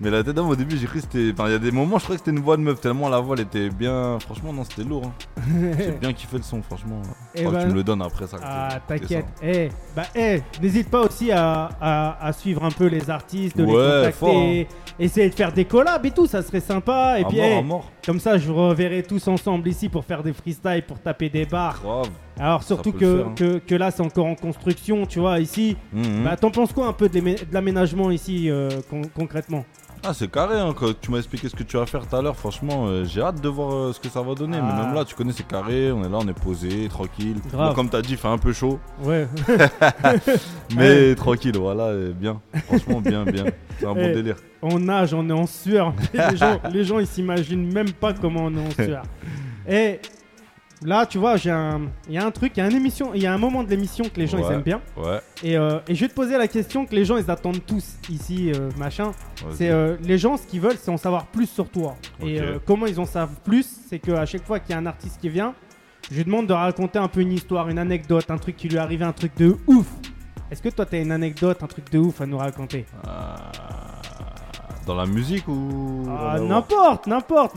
[0.00, 1.30] Mais la tête d'homme, au début, j'ai cru que c'était.
[1.32, 3.08] Enfin, il y a des moments, je croyais que c'était une voix de meuf, tellement
[3.08, 4.18] la voix, elle était bien.
[4.20, 5.02] Franchement, non, c'était lourd.
[5.06, 5.42] Hein.
[5.78, 7.02] J'ai bien kiffé le son, franchement.
[7.34, 8.38] Eh ben- Tu me le donnes après ça.
[8.42, 9.26] Ah, t'inquiète.
[9.42, 11.49] Eh, bah, eh, n'hésite pas aussi à,
[11.80, 14.64] à- à suivre un peu les artistes, de les contacter, fort, hein.
[14.98, 17.18] essayer de faire des collabs et tout, ça serait sympa.
[17.18, 17.24] Et.
[17.24, 17.90] À puis, mort, à mort.
[18.04, 21.44] comme ça, je vous reverrai tous ensemble ici pour faire des freestyles, pour taper des
[21.46, 21.80] barres.
[21.82, 22.08] Grave.
[22.38, 23.34] Alors, surtout que, faire, hein.
[23.36, 25.76] que, que là, c'est encore en construction, tu vois, ici.
[25.92, 26.24] Mhm.
[26.24, 29.64] Bah, t'en penses quoi un peu de l'amé- de l'aménagement ici, euh, con- concrètement?
[30.02, 30.74] Ah, c'est carré, hein.
[30.74, 33.20] Quand tu m'as expliqué ce que tu vas faire tout à l'heure, franchement, euh, j'ai
[33.20, 34.56] hâte de voir euh, ce que ça va donner.
[34.60, 34.64] Ah.
[34.64, 35.92] Mais même là, tu connais, c'est carré.
[35.92, 37.36] On est là, on est posé, tranquille.
[37.52, 38.80] Bon, comme t'as dit, il fait un peu chaud.
[39.02, 39.28] Ouais.
[40.76, 42.40] Mais tranquille, voilà, bien.
[42.66, 43.44] Franchement, bien, bien.
[43.78, 44.12] C'est un bon Eh.
[44.14, 44.36] délire.
[44.62, 45.92] on nage, on est en sueur.
[46.14, 49.02] les, gens, les gens, ils s'imaginent même pas comment on est en sueur.
[49.68, 50.00] Et
[50.82, 53.12] là, tu vois, j'ai un, il y a un truc, il y a une émission,
[53.14, 54.80] il y a un moment de l'émission que les gens ils aiment bien.
[54.96, 55.20] Ouais.
[55.42, 57.96] Et, euh, et je vais te poser la question que les gens ils attendent tous
[58.08, 59.12] ici, euh, machin.
[59.52, 61.96] C'est euh, les gens ce qu'ils veulent, c'est en savoir plus sur toi.
[62.24, 65.20] Et comment ils en savent plus, c'est qu'à chaque fois qu'il y a un artiste
[65.20, 65.54] qui vient,
[66.10, 68.76] je lui demande de raconter un peu une histoire, une anecdote, un truc qui lui
[68.76, 69.86] est arrivé, un truc de ouf.
[70.50, 72.84] Est-ce que toi t'as une anecdote, un truc de ouf à nous raconter?
[74.86, 76.04] Dans la musique ou.
[76.08, 77.54] Ah, n'importe, n'importe.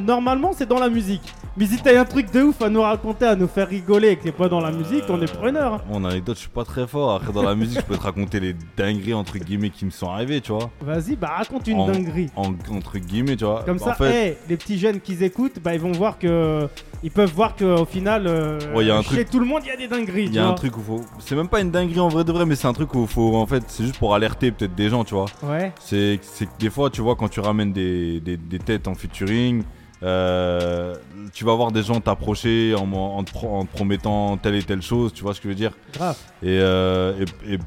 [0.00, 1.34] Normalement, c'est dans la musique.
[1.56, 4.16] Mais si t'as un truc de ouf à nous raconter, à nous faire rigoler et
[4.16, 5.74] que t'es pas dans la musique, on est preneur.
[5.74, 5.80] hein.
[5.90, 7.14] Mon anecdote, je suis pas très fort.
[7.16, 10.08] Après, dans la musique, je peux te raconter les dingueries entre guillemets qui me sont
[10.08, 10.70] arrivées, tu vois.
[10.80, 12.28] Vas-y, bah raconte une En- dinguerie.
[12.36, 13.62] En, entre guillemets, tu vois.
[13.64, 16.68] Comme En ça, fait, hey, les petits jeunes qui écoutent, bah ils vont voir que.
[17.02, 19.62] Ils peuvent voir qu'au final, euh, Ouais, y a un chez truc- tout le monde,
[19.64, 20.24] il y a des dingueries.
[20.24, 20.54] il tu y a un vois.
[20.54, 21.00] truc où faut.
[21.18, 23.34] C'est même pas une dinguerie en vrai de vrai, mais c'est un truc où faut.
[23.36, 25.24] En fait, c'est juste pour alerter peut-être des gens, tu vois.
[25.42, 28.86] Ouais, C'est c'est que des fois, tu vois, quand tu ramènes des, des, des têtes
[28.86, 29.62] en featuring,
[30.02, 30.94] euh,
[31.32, 34.62] tu vas voir des gens t'approcher en, en, te pro- en te promettant telle et
[34.62, 35.72] telle chose, tu vois ce que je veux dire?
[35.92, 36.16] Grave.
[36.42, 37.58] et, euh, et, et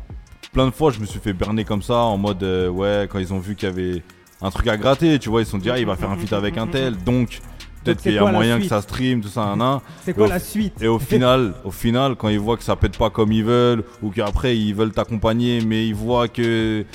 [0.51, 3.19] plein de fois, je me suis fait berner comme ça, en mode, euh, ouais, quand
[3.19, 4.03] ils ont vu qu'il y avait
[4.41, 6.17] un truc à gratter, tu vois, ils se sont dit, ah, il va faire un
[6.17, 7.39] feat avec un tel, donc
[7.83, 9.81] peut-être qu'il y a moyen que ça stream, tout ça, un, un.
[10.03, 12.75] C'est quoi au- la suite Et au final, au final, quand ils voient que ça
[12.75, 16.85] pète pas comme ils veulent, ou qu'après ils veulent t'accompagner, mais ils voient que,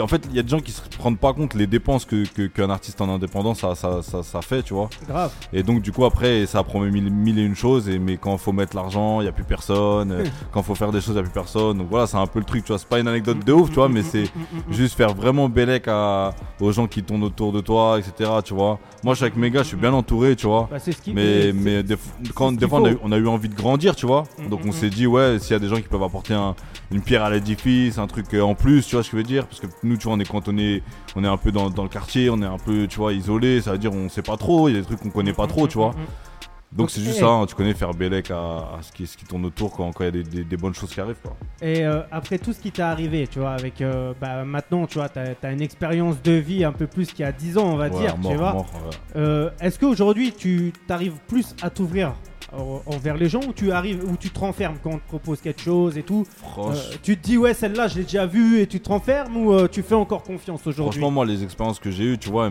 [0.00, 2.24] en fait, il y a des gens qui se rendent pas compte les dépenses que
[2.28, 4.88] que- qu'un artiste en indépendant ça, ça, ça, ça fait, tu vois.
[5.08, 5.32] Grave.
[5.52, 8.36] Et donc du coup après, ça promet mille, mille et une choses, et mais quand
[8.38, 10.24] faut mettre l'argent, il y a plus personne.
[10.52, 11.78] quand faut faire des choses, il y a plus personne.
[11.78, 12.78] Donc voilà, c'est un peu le truc, tu vois.
[12.78, 14.28] C'est pas une anecdote de ouf, tu vois, mais c'est
[14.70, 18.30] juste faire vraiment bellec à, aux gens qui tournent autour de toi, etc.
[18.44, 18.78] Tu vois.
[19.04, 20.68] Moi, je suis avec mes gars, je suis bien entouré, tu vois.
[20.70, 21.12] Bah, c'est ce qui.
[21.12, 21.96] Mais, mais des,
[22.34, 24.24] quand, des fois, on a, eu, on a eu envie de grandir, tu vois.
[24.38, 26.34] Mm, Donc, mm, on s'est dit, ouais, s'il y a des gens qui peuvent apporter
[26.34, 26.56] un-
[26.90, 29.26] une pierre à l'édifice, un truc euh, en plus, tu vois ce que je veux
[29.28, 29.46] dire.
[29.46, 30.82] Parce que nous, tu vois, on est cantonné,
[31.16, 33.60] on est un peu dans, dans le quartier, on est un peu, tu vois, isolé.
[33.60, 35.46] Ça veut dire, on sait pas trop, il y a des trucs qu'on connaît pas
[35.46, 35.92] trop, tu vois.
[36.70, 39.16] Donc, Donc, c'est juste ça, hein, tu connais faire bellec à, à ce, qui, ce
[39.16, 41.34] qui tourne autour quand il y a des, des- des bonnes choses qui arrivent, quoi.
[41.62, 43.80] Et euh, après tout ce qui t'est arrivé, tu vois, avec.
[43.80, 47.20] euh, bah, maintenant, tu vois, t'as as une expérience de vie un peu plus qu'il
[47.20, 48.52] y a 10 ans, on va Ouais, dire, mort, tu vois.
[48.54, 48.64] ouais.
[49.16, 52.12] Euh, Est-ce qu'aujourd'hui tu t'arrives plus à t'ouvrir
[52.86, 55.60] envers les gens ou tu arrives ou tu te renfermes quand on te propose quelque
[55.60, 56.26] chose et tout
[56.58, 59.52] Euh, Tu te dis ouais celle-là je l'ai déjà vue et tu te renfermes ou
[59.52, 61.00] euh, tu fais encore confiance aujourd'hui?
[61.00, 62.50] Franchement, moi, les expériences que j'ai eues, tu vois,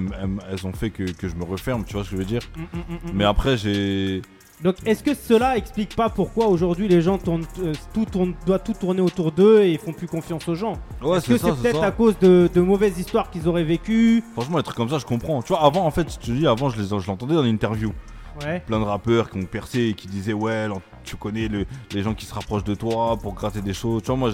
[0.52, 2.42] elles, ont fait que, que je me referme, tu vois ce que je veux dire?
[2.56, 3.12] Mm, mm, mm.
[3.14, 4.22] Mais après, j'ai.
[4.64, 8.58] Donc est-ce que cela explique pas pourquoi aujourd'hui les gens tournent, euh, tout tourne, doit
[8.58, 10.74] tout tourner autour d'eux et ils font plus confiance aux gens?
[11.02, 14.24] Ouais, Est-ce que c'est peut-être à cause de, de mauvaises histoires qu'ils auraient vécues?
[14.34, 15.44] Franchement, les trucs comme ça, je comprends.
[15.44, 17.92] Tu vois, avant, en fait, je te dis, avant, je les- je l'entendais dans l'interview.
[18.46, 18.60] Ouais.
[18.66, 20.68] Plein de rappeurs qui ont percé et qui disaient, ouais,
[21.04, 24.02] tu connais le- les gens qui se rapprochent de toi pour gratter des choses.
[24.04, 24.32] Tu vois, moi,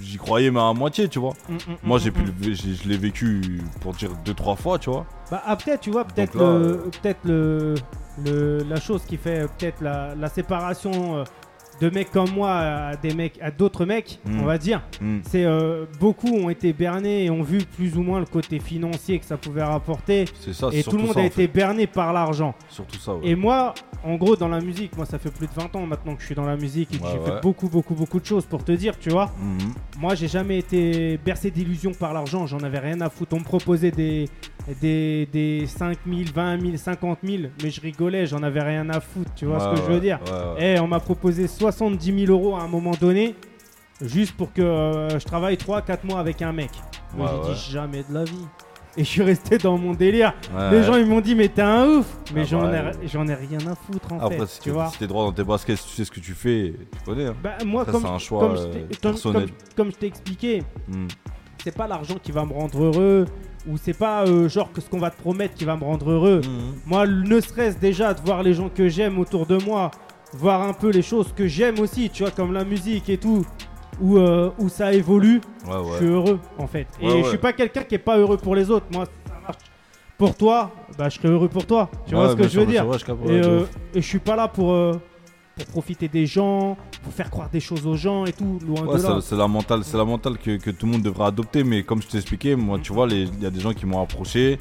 [0.00, 1.32] j'y croyais, mais à moitié, tu vois.
[1.48, 4.34] Mm, mm, Moi, mm, j'ai mm, pu le- j'ai- je l'ai vécu pour dire deux,
[4.34, 5.06] trois fois, tu vois.
[5.30, 7.74] Bah après, tu vois, peut-être le, euh, peut-être le,
[8.24, 11.24] le- la chose qui fait euh, peut-être la, la séparation euh,
[11.80, 14.40] de mecs comme moi à des mecs, à d'autres mecs, Mm.
[14.40, 14.82] on va dire.
[15.00, 15.18] Hmm.
[15.28, 19.18] C'est euh, beaucoup ont été bernés et ont vu plus ou moins le côté financier
[19.18, 20.24] que ça pouvait rapporter.
[20.40, 21.48] C'est ça, Et tout le monde ça, a été fait.
[21.48, 22.54] berné par l'argent.
[22.68, 23.28] Surtout ça, ouais.
[23.28, 26.14] Et moi, en gros, dans la musique, moi, ça fait plus de 20 ans maintenant
[26.14, 27.24] que je suis dans la musique et que Ouais, j'ai ouais.
[27.36, 29.30] fait beaucoup, beaucoup, beaucoup de choses pour te dire, tu vois.
[29.40, 29.72] Mhm.
[30.00, 32.46] Moi, j'ai jamais été bercé d'illusions par l'argent.
[32.46, 33.34] J'en avais rien à foutre.
[33.34, 34.28] On me proposait des,
[34.80, 38.26] des, des 5 000, 20 000, 50 000, mais je rigolais.
[38.26, 39.30] J'en avais rien à foutre.
[39.34, 40.18] Tu vois ce que je veux dire
[40.58, 40.74] ouais.
[40.76, 43.34] Eh, on m'a proposé 70 000 euros à un moment donné,
[44.02, 46.70] juste pour que euh, je travaille 3-4 mois avec un mec.
[47.16, 47.54] Moi, Ouais, j'ai ouais.
[47.54, 48.46] dit jamais de la vie.
[48.98, 50.32] et je suis resté dans mon délire.
[50.54, 50.70] Ouais.
[50.70, 53.26] Les gens ils m'ont dit mais t'es un ouf, mais Ah j'en bah, ai j'en
[53.28, 54.88] ai rien à foutre en Après, fait, si tu vois.
[54.88, 57.26] si t'es droit dans tes baskets, tu sais ce que tu fais, tu connais.
[57.26, 57.34] hein.
[57.42, 59.42] Bah, moi comme c'est un choix, comme je euh, personnel.
[59.46, 61.08] comme- comme je t'ai expliqué, Hmm.
[61.62, 63.26] c'est pas l'argent qui va me rendre heureux
[63.68, 66.10] ou c'est pas euh, genre que ce qu'on va te promettre qui va me rendre
[66.10, 66.40] heureux.
[66.44, 66.72] Hmm.
[66.86, 69.90] Moi, ne serait-ce déjà de voir les gens que j'aime autour de moi,
[70.34, 73.44] voir un peu les choses que j'aime aussi, tu vois, comme la musique et tout,
[74.00, 76.86] où, euh, où ça évolue, Ouais, je suis heureux en fait.
[77.00, 78.86] Et Ouais, je suis pas quelqu'un qui est pas heureux pour les autres.
[78.92, 79.56] Moi, ça marche
[80.18, 81.90] pour toi, bah je serai heureux pour toi.
[82.06, 82.86] Tu vois ce que je veux dire?
[82.86, 84.92] ouais, je et, euh, et je suis pas là pour, euh,
[85.56, 89.02] pour profiter des gens, pour faire croire des choses aux gens et tout, loin de
[89.02, 89.20] là.
[89.22, 91.64] c'est la mentale, c'est la mentale que, que tout le monde devrait adopter.
[91.64, 94.02] Mais comme je t'ai expliqué, moi, tu vois, il y a des gens qui m'ont
[94.02, 94.58] approché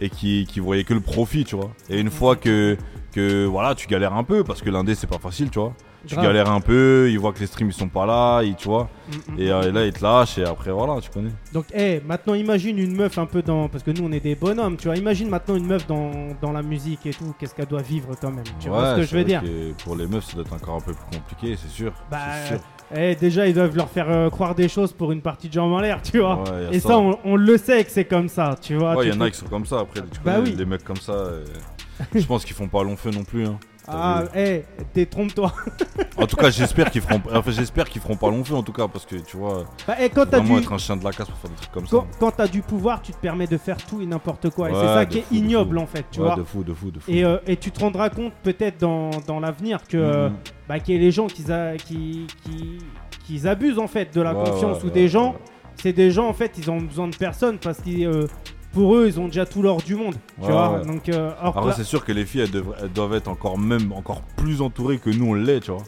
[0.00, 1.70] et qui, qui voyaient que le profit, tu vois.
[1.88, 2.76] Et une fois que,
[3.12, 5.72] que voilà, tu galères un peu parce que l'indé c'est pas facile, tu vois.
[6.04, 6.26] Tu Grave.
[6.26, 8.88] galères un peu, ils voient que les streams ils sont pas là, ils, tu vois.
[9.08, 9.50] Mm, mm, Et mm.
[9.52, 11.30] euh, là ils te lâchent et après voilà, tu connais.
[11.52, 13.68] Donc, eh, maintenant imagine une meuf un peu dans.
[13.68, 14.96] Parce que nous, on est des bonhommes, tu vois.
[14.96, 17.32] Imagine maintenant une meuf dans, dans la musique et tout.
[17.38, 19.42] Qu'est-ce qu'elle doit vivre quand même Tu vois ce que je veux dire?
[19.42, 21.92] que Pour les meufs, ça doit être encore un peu plus compliqué, c'est sûr.
[22.10, 22.60] Bah, c'est sûr.
[22.96, 25.72] eh, déjà, ils doivent leur faire euh, croire des choses pour une partie de jambes
[25.72, 26.42] en l'air, tu vois.
[26.42, 26.88] Ouais, et ça.
[26.88, 28.96] ça, on, on le sait que c'est comme ça, tu vois.
[28.96, 30.00] Ouais, il y en a qui sont comme ça après.
[30.00, 30.56] Tu Bah connais, oui.
[30.58, 31.44] Les mecs comme ça, euh,
[32.14, 33.46] je pense qu'ils font pas long feu non plus.
[33.46, 33.58] Hein.
[33.88, 34.62] Ah, eh,
[34.94, 35.52] détrompe-toi.
[36.16, 38.72] En tout cas, j'espère qu'ils feront, enfin, j'espère qu'ils feront pas long feu en tout
[38.72, 40.60] cas parce que tu vois, Bah, eh, quand vraiment du.
[40.62, 41.96] être un chien de la casse pour faire des trucs comme ça.
[42.20, 44.70] Quand, t'as du pouvoir, tu te permets de faire tout et n'importe quoi.
[44.70, 46.36] et c'est ça qui est fou, ignoble en fait, tu Ouais, vois.
[46.36, 47.10] de fou, de fou, de fou.
[47.10, 50.36] Et, euh, et tu te rendras compte peut-être dans, dans l'avenir que euh, Mhm.
[50.68, 51.42] bah, qu'il y a les gens qui,
[51.84, 52.78] qui, qui,
[53.26, 55.34] qui abusent en fait de la Ouais, confiance ou des gens.
[55.82, 58.26] C'est des gens en fait, ils ont besoin de personne parce que euh,
[58.72, 60.14] pour eux, ils ont déjà tout l'or du monde.
[60.40, 60.86] Tu Ouais, vois ouais.
[60.86, 64.22] Donc, euh, Après, là- c'est sûr que les filles, elles, doivent être encore même encore
[64.36, 65.82] plus entourées que nous on l'est, tu vois.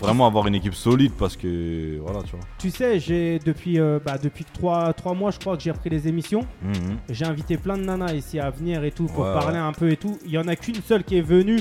[0.00, 2.40] Vraiment avoir une équipe solide parce que voilà, tu vois.
[2.58, 6.08] tu sais, j'ai depuis, euh, bah, depuis 3, mois, je crois que j'ai repris les
[6.08, 6.46] émissions.
[6.62, 6.96] Mhm.
[7.10, 9.90] J'ai invité plein de nanas ici à venir et tout pour Ouais, parler un peu
[9.90, 10.18] et tout.
[10.24, 11.60] Il y en a qu'une seule qui est venue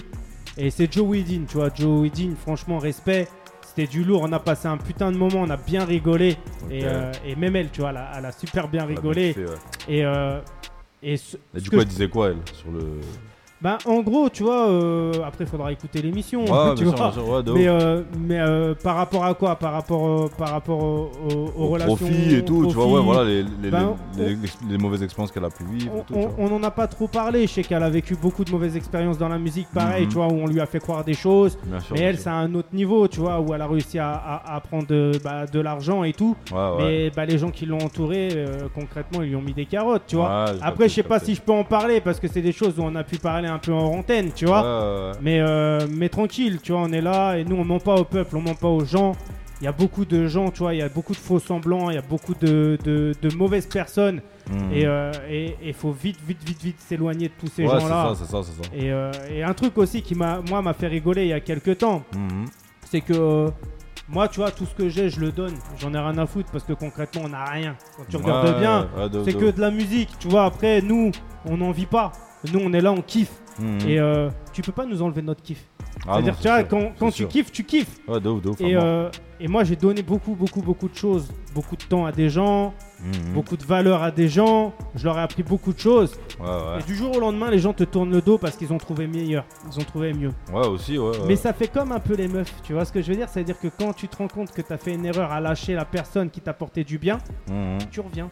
[0.58, 1.70] et c'est Joe Widin, tu vois.
[1.74, 3.28] Joe Widin, franchement, respect.
[3.76, 6.38] C'était du lourd, on a passé un putain de moment, on a bien rigolé.
[6.70, 9.34] Et, euh, et même elle, tu vois, elle a, elle a super bien rigolé.
[9.36, 9.44] ouais.
[9.88, 10.40] Et, euh,
[11.04, 13.00] et, ce- ce du coup, elle disait quoi elle sur le.
[13.64, 16.42] Ben, en gros, tu vois, euh, après, il faudra écouter l'émission.
[16.42, 17.08] Ouais, tu bien sûr, vois.
[17.08, 17.82] bien sûr, ouais, de Mais, ouf.
[17.82, 19.56] euh, mais euh, par rapport à quoi?
[19.56, 21.10] Par rapport, par rapport aux,
[21.58, 23.06] Au relations profit et tout, tu vois, ouais, profit.
[23.06, 23.96] voilà les, les, Ben,
[24.70, 25.92] les, mauvaises expériences qu'elle a pu vivre.
[25.96, 26.32] on, et tout, tu vois.
[26.38, 27.48] on- on en a pas trop parlé.
[27.48, 30.10] Je sais qu'elle a vécu beaucoup de mauvaises expériences dans la musique, pareil, Mhm.
[30.10, 31.58] tu vois, où on lui a fait croire des choses.
[31.66, 34.12] Bien Mais elle, c'est à un autre niveau, tu vois, où elle a réussi à,
[34.12, 36.36] à- à prendre de, bah, de l'argent et tout.
[36.52, 36.60] Ouais.
[36.80, 40.04] Mais bah, les gens qui l'ont entouré, euh, concrètement, ils lui ont mis des carottes,
[40.08, 40.46] tu vois.
[40.62, 42.84] Après, je sais pas si je peux en parler parce que c'est des choses où
[42.84, 44.62] on a pu parler un peu en antenne, tu vois.
[44.62, 45.18] Ouais, ouais, ouais.
[45.22, 48.04] Mais, euh, mais tranquille, tu vois, on est là et nous on ment pas au
[48.04, 49.14] peuple, on ment pas aux gens.
[49.62, 51.90] Il y a beaucoup de gens, tu vois, il y a beaucoup de faux semblants,
[51.90, 54.74] il y a beaucoup de, de- de mauvaises personnes Mhm.
[55.30, 58.14] et il faut vite, vite, vite, vite s'éloigner de tous ces Ouais, gens-là.
[58.14, 58.70] ça, c'est ça, c'est ça.
[58.76, 61.40] Et, euh, et un truc aussi qui m'a, moi, m'a fait rigoler il y a
[61.40, 62.46] quelques temps, Mhm.
[62.90, 63.50] c'est que euh,
[64.10, 65.54] moi, tu vois, tout ce que j'ai, je le donne.
[65.80, 67.78] J'en ai rien à foutre parce que concrètement, on n'a rien.
[67.96, 70.44] Quand tu regardes bien, ouais, c'est que de la musique, tu vois.
[70.44, 71.12] Après, nous,
[71.46, 72.12] on n'en vit pas.
[72.52, 73.32] Nous, on est là, on kiffe.
[73.60, 73.80] Mhm.
[73.90, 75.64] Et euh, tu peux pas nous enlever notre kiff.
[76.06, 78.00] Ah C'est-à-dire, tu vois, quand, quand tu kiffes, tu kiffes.
[78.08, 78.60] Ouais, de ouf, de ouf.
[78.62, 81.32] Et, euh, et moi, j'ai donné beaucoup, beaucoup, beaucoup de choses.
[81.54, 83.34] Beaucoup de temps à des gens, Mhm.
[83.34, 84.74] beaucoup de valeur à des gens.
[84.96, 86.16] Je leur ai appris beaucoup de choses.
[86.40, 86.80] Ouais, ouais.
[86.80, 89.08] Et du jour au lendemain, les gens te tournent le dos parce qu'ils ont trouvé
[89.08, 89.46] meilleur.
[89.72, 90.32] Ils ont trouvé mieux.
[90.52, 91.10] Ouais, aussi, ouais.
[91.10, 91.18] ouais.
[91.28, 92.54] Mais ça fait comme un peu les meufs.
[92.64, 93.30] Tu vois ce que je veux dire?
[93.30, 95.74] C'est-à-dire que quand tu te rends compte que tu as fait une erreur à lâcher
[95.76, 97.78] la personne qui t'a porté du bien, Mhm.
[97.92, 98.30] tu reviens.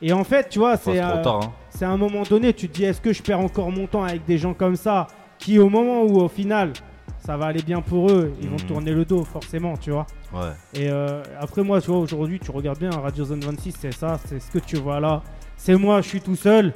[0.00, 1.52] Et en fait, tu vois, c'est euh, tard, hein.
[1.86, 4.24] à un moment donné, tu te dis est-ce que je perds encore mon temps avec
[4.24, 5.06] des gens comme ça
[5.38, 6.72] qui, au moment où au final
[7.20, 8.60] ça va aller bien pour eux, ils vont Mhm.
[8.62, 10.06] te tourner le dos forcément, tu vois.
[10.32, 10.50] Ouais.
[10.74, 14.18] Et euh, après, moi, tu vois, aujourd'hui, tu regardes bien Radio Zone 26, c'est ça,
[14.24, 15.22] c'est ce que tu vois là.
[15.56, 16.72] C'est moi, je suis tout seul.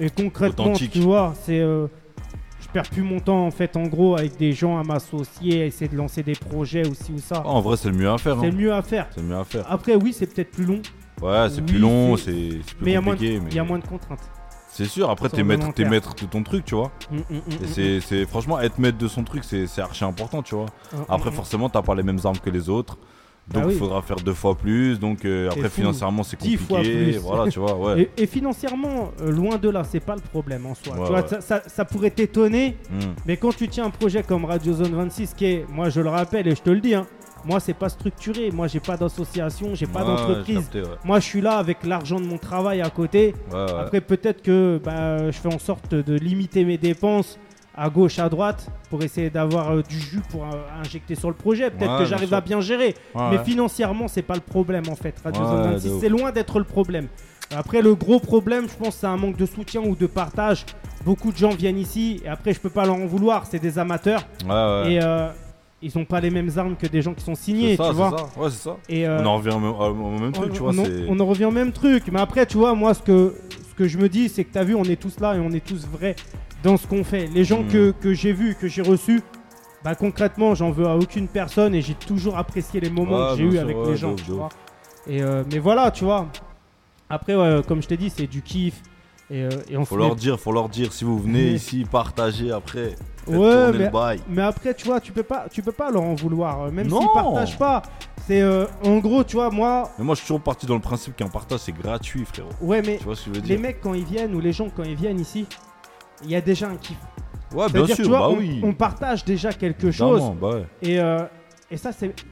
[0.00, 0.90] Et concrètement, Authentique.
[0.90, 1.60] tu vois, c'est.
[1.60, 1.86] euh,
[2.60, 5.66] je perds plus mon temps en fait, en gros, avec des gens à m'associer, à
[5.66, 7.42] essayer de lancer des projets aussi ou ça.
[7.44, 8.36] Ah, en vrai, c'est le mieux à faire.
[8.40, 8.50] c'est hein.
[8.50, 9.06] le mieux à faire.
[9.14, 9.64] C'est le mieux à faire.
[9.70, 10.80] Après, oui, c'est peut-être plus long,
[11.24, 13.40] Ouais, c'est oui, plus long, c'est- plus mais il y, a moins de- compliqué.
[13.50, 14.20] il y a mais- moins de contraintes.
[14.68, 15.88] C'est sûr, après, t'es maître, volontaire.
[15.90, 16.90] maître de ton truc, tu vois.
[17.10, 17.40] Mm, mm, mm,
[17.78, 20.66] Et mm, c'est, franchement, être maître de son truc, c'est, archi important, tu vois.
[20.92, 21.34] mm, mm, Après, mm.
[21.34, 22.98] forcément, t'as pas les mêmes armes que les autres.
[23.46, 23.78] Bah Donc, il oui.
[23.78, 24.98] faudra faire deux fois plus.
[24.98, 25.76] Donc, euh, après, fou.
[25.76, 27.18] financièrement, c'est compliqué.
[27.22, 28.10] Voilà, tu vois, ouais.
[28.16, 30.94] Et, et financièrement, euh, loin de là, c'est pas le problème en soi.
[30.94, 31.28] Ouais, tu vois, ouais.
[31.28, 32.76] ça, ça- ça pourrait t'étonner,
[33.26, 36.08] mais quand tu tiens un projet comme Radio Zone 26, qui est, moi je le
[36.08, 37.06] rappelle et je te le dis, hein,
[37.44, 40.68] moi c'est pas structuré, moi j'ai pas d'association, j'ai pas Ouais, d'entreprise.
[40.74, 40.82] ouais.
[41.04, 43.34] Moi je suis là avec l'argent de mon travail à côté.
[43.52, 43.66] Ouais.
[43.80, 47.38] Après peut-être que bah, je fais en sorte de limiter mes dépenses
[47.76, 51.34] à gauche, à droite, pour essayer d'avoir euh, du jus pour euh, injecter sur le
[51.34, 51.70] projet.
[51.72, 52.94] Peut-être Ouais, que j'arrive à bien gérer.
[53.16, 53.44] Ouais, Mais ouais.
[53.44, 55.14] financièrement, c'est pas le problème en fait.
[55.24, 56.00] Radio Ouais, Zone de 26, ouf.
[56.00, 57.08] c'est loin d'être le problème.
[57.54, 60.64] Après, le gros problème, je pense, c'est un manque de soutien ou de partage.
[61.04, 63.44] Beaucoup de gens viennent ici et après, je peux pas leur en vouloir.
[63.50, 65.28] C'est des amateurs et euh,
[65.84, 68.10] ils ont pas les mêmes armes que des gens qui sont signés, ça, tu vois.
[68.16, 68.40] ça.
[68.40, 68.76] Ouais, c'est ça.
[68.88, 69.72] Et euh, On en revient au même,
[70.04, 70.70] au même truc, on, tu vois.
[70.74, 72.04] on en- c'est- on en revient au même truc.
[72.10, 73.34] Mais après, tu vois, moi, ce que,
[73.70, 75.40] ce que je me dis, c'est que tu as vu, on est tous là et
[75.40, 76.16] on est tous vrais
[76.62, 77.26] dans ce qu'on fait.
[77.34, 77.68] Les gens Mm.
[77.68, 79.20] que, que j'ai vus, que j'ai reçus,
[79.84, 83.36] bah, concrètement, j'en veux à aucune personne et j'ai toujours apprécié les moments Ouais, que
[83.36, 84.14] j'ai eu avec ouais, les gens.
[84.14, 84.48] tu vois.
[85.06, 86.26] Et, euh, mais voilà, tu vois.
[87.10, 88.80] Après, ouais, comme je t'ai dit, c'est du kiff.
[89.30, 91.86] Et, euh, et on Faut leur met- dire, faut leur dire, si vous venez ici,
[91.90, 92.94] partagez après.
[93.26, 93.90] Ouais, mais-.
[94.28, 96.90] Mais après, tu vois, tu peux pas, tu peux pas leur en vouloir, euh, même
[96.90, 97.82] s'ils partagent pas.
[98.26, 100.80] C'est euh, en gros, tu vois, moi, Mais moi, je suis toujours parti dans le
[100.80, 102.48] principe qu'un partage, c'est gratuit, frérot.
[102.60, 103.60] ouais, mais Tu vois ce que je veux les dire?
[103.60, 105.46] mecs quand ils viennent ou les gens quand ils viennent ici,
[106.22, 106.96] il y a déjà un kiff.
[107.54, 108.60] Ouais, bien sûr, tu vois, bah on, oui.
[108.64, 110.22] on partage déjà quelque chose.
[110.40, 110.66] Bah ouais.
[110.82, 111.20] Et, euh,
[111.74, 111.90] et ça,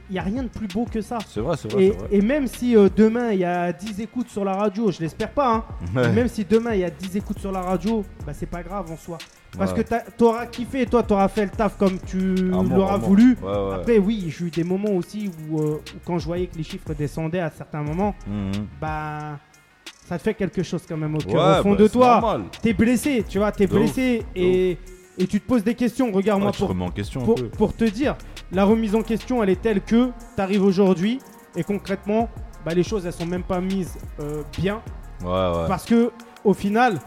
[0.09, 1.17] il y a rien de plus beau que ça.
[1.27, 2.07] C'est vrai, c'est vrai, vrai.
[2.11, 5.31] et même si euh, demain il y a 10 écoutes sur la radio, je l'espère
[5.31, 5.63] pas, hein,
[5.95, 6.09] Ouais.
[6.13, 8.89] même si demain il y a 10 écoutes sur la radio, bah c'est pas grave
[8.91, 9.17] en soi.
[9.57, 9.83] Parce Ouais.
[9.83, 12.97] que t'as- t'auras kiffé, toi t'auras fait le taf comme tu Ah, l'auras vraiment.
[12.99, 13.37] voulu.
[13.43, 13.75] Ouais.
[13.75, 16.63] Après, oui, j'ai eu des moments aussi où, euh, où quand je voyais que les
[16.63, 18.51] chiffres descendaient à certains moments, Mhm.
[18.81, 19.37] bah
[20.07, 21.59] ça te fait quelque chose quand même au cœur.
[21.59, 24.77] Au fond bah, de toi, t'es blessé, tu vois, t'es blessé et,
[25.17, 26.11] et tu te poses des questions.
[26.11, 26.63] Regarde-moi tu
[27.19, 28.15] pour, pour te dire,
[28.51, 31.19] la remise en question, elle est telle que t'arrives aujourd'hui
[31.55, 32.29] et concrètement,
[32.65, 34.81] bah, les choses elles sont même pas mises euh, bien
[35.23, 35.67] Ouais, ouais.
[35.67, 36.11] parce que
[36.43, 36.99] au final,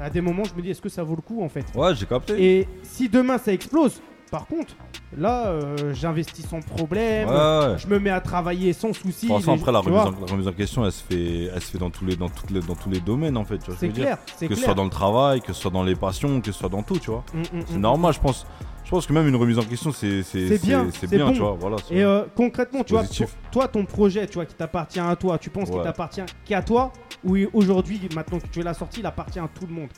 [0.00, 1.64] à des moments, je me dis est-ce que ça vaut le coup en fait?
[1.74, 2.34] Ouais, j'ai capté.
[2.60, 4.00] Et si demain ça explose,
[4.34, 4.74] par contre,
[5.16, 7.28] là, euh, j'investis sans problème.
[7.28, 7.78] Ouais, ouais.
[7.78, 9.30] Je me mets à travailler sans souci.
[9.32, 11.90] Après, la remise, en, la remise en question, elle se fait, elle se fait dans,
[11.90, 13.58] tous les, dans, toutes les, dans tous les domaines, en fait.
[13.58, 15.84] Tu vois C'est clair, c'est Que ce soit dans le travail, que ce soit dans
[15.84, 17.22] les passions, que ce soit dans tout, tu vois.
[17.32, 17.80] Mm, mm, C'est mm.
[17.80, 18.44] normal, je pense.
[18.84, 20.24] Je pense que même une remise en question, c'est
[20.60, 21.32] bien, c'est bien, bon.
[21.32, 21.56] tu vois.
[21.60, 23.04] Voilà, c'est- Et euh, concrètement, tu vois,
[23.52, 26.92] toi, ton projet, tu vois, qui t'appartient à toi, tu penses qu'il t'appartient qu'à toi
[27.22, 29.90] ou aujourd'hui, maintenant que tu l'as sorti, il appartient à tout le monde?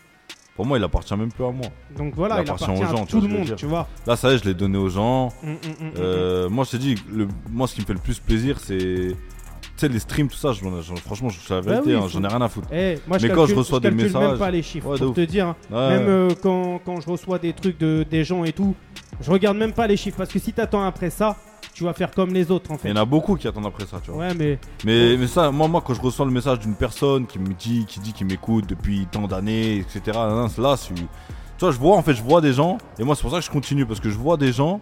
[0.57, 1.67] Pour moi, il appartient même plus à moi.
[1.99, 3.87] Donc voilà, Il il, appartient aux gens, à tout le je monde, tu vois.
[4.07, 5.29] Là, ça y est, je l'ai donné aux gens.
[5.43, 7.99] Mm, mm, mm, Euh, moi, je te dis, le, moi, ce qui me fait le
[7.99, 8.77] plus plaisir, c'est.
[8.79, 12.03] Tu sais, les streams, tout ça, je- je- franchement, je suis la Bah vérité, oui,
[12.03, 12.69] hein, j'en ai rien à foutre.
[12.73, 14.99] Eh, moi, je Mais quand je reçois des calcule même messages- pas les chiffres Ouais,
[14.99, 15.49] pour te dire.
[15.49, 15.57] hein.
[15.71, 15.89] Ouais.
[15.99, 18.75] Même euh, quand, quand je reçois des trucs de, des gens et tout,
[19.21, 21.37] je regarde même pas les chiffres parce que si t'attends après ça,
[21.77, 22.89] tu vas faire comme les autres en Il fait.
[22.89, 24.21] y en a beaucoup qui attendent après ça, tu vois.
[24.29, 27.39] Ouais, mais Mais, mais ça, moi, moi, quand je reçois le message d'une personne qui
[27.39, 30.01] me dit, qui dit qu'il m'écoute depuis tant d'années, etc.
[30.15, 31.03] Là, c'est- tu
[31.61, 33.45] vois, je vois, en fait, je vois des gens, et moi, c'est pour ça que
[33.45, 34.81] je continue, parce que je vois des gens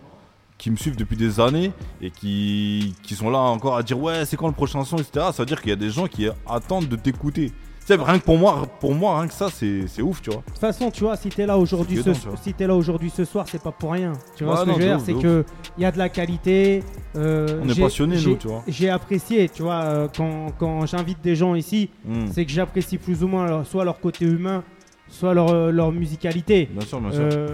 [0.57, 4.25] qui me suivent depuis des années et qui, qui sont là encore à dire ouais,
[4.25, 5.27] c'est quand le prochain son, etc.
[5.33, 7.53] Ça veut dire qu'il y a des gens qui attendent de t'écouter.
[7.87, 10.31] Tu sais, rien que pour moi, pour moi, rien que ça, c'est c'est ouf, tu
[10.31, 10.41] vois.
[10.41, 13.11] de toute façon, tu vois, si t'es là aujourd'hui, C'est ce, si t'es là aujourd'hui
[13.11, 14.15] ce soir, c'est pas pour rien.
[14.37, 15.45] Tu vois ce que je veux dire, c'est que
[15.77, 16.83] il y a de la qualité.
[17.17, 18.63] euh, On est passionnés, nous, tu vois.
[18.67, 22.27] J'ai apprécié, tu vois, euh, quand, quand j'invite des gens ici, Hmm.
[22.33, 24.63] c'est que j'apprécie plus ou moins leur- soit leur côté humain,
[25.09, 26.71] soit leur, euh, leur musicalité.
[26.73, 27.21] Bien sûr, bien sûr.
[27.23, 27.49] Euh,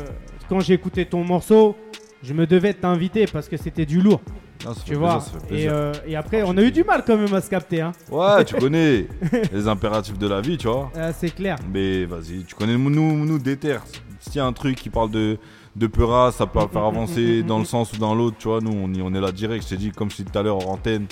[0.48, 1.74] quand j'ai écouté ton morceau,
[2.22, 4.20] je me devais t'inviter parce que c'était du lourd,
[4.64, 5.24] Non, tu vois.
[5.50, 7.92] Et, euh, et après, on a eu du mal quand même à se capter, hein.
[8.10, 9.06] Ouais, tu connais
[9.52, 10.90] les impératifs de la vie, tu vois.
[10.96, 11.56] Euh, c'est clair.
[11.72, 12.90] Mais vas-y, tu connais nous,
[13.24, 13.78] nous déter.
[14.20, 15.38] S'il y a un truc qui parle de,
[15.76, 18.60] de Peura, ça peut faire avancer dans le sens ou dans l'autre, tu vois.
[18.60, 19.62] Nous, on, y- on est là direct.
[19.64, 21.06] Je t'ai dit, comme je dit tout à l'heure en antenne,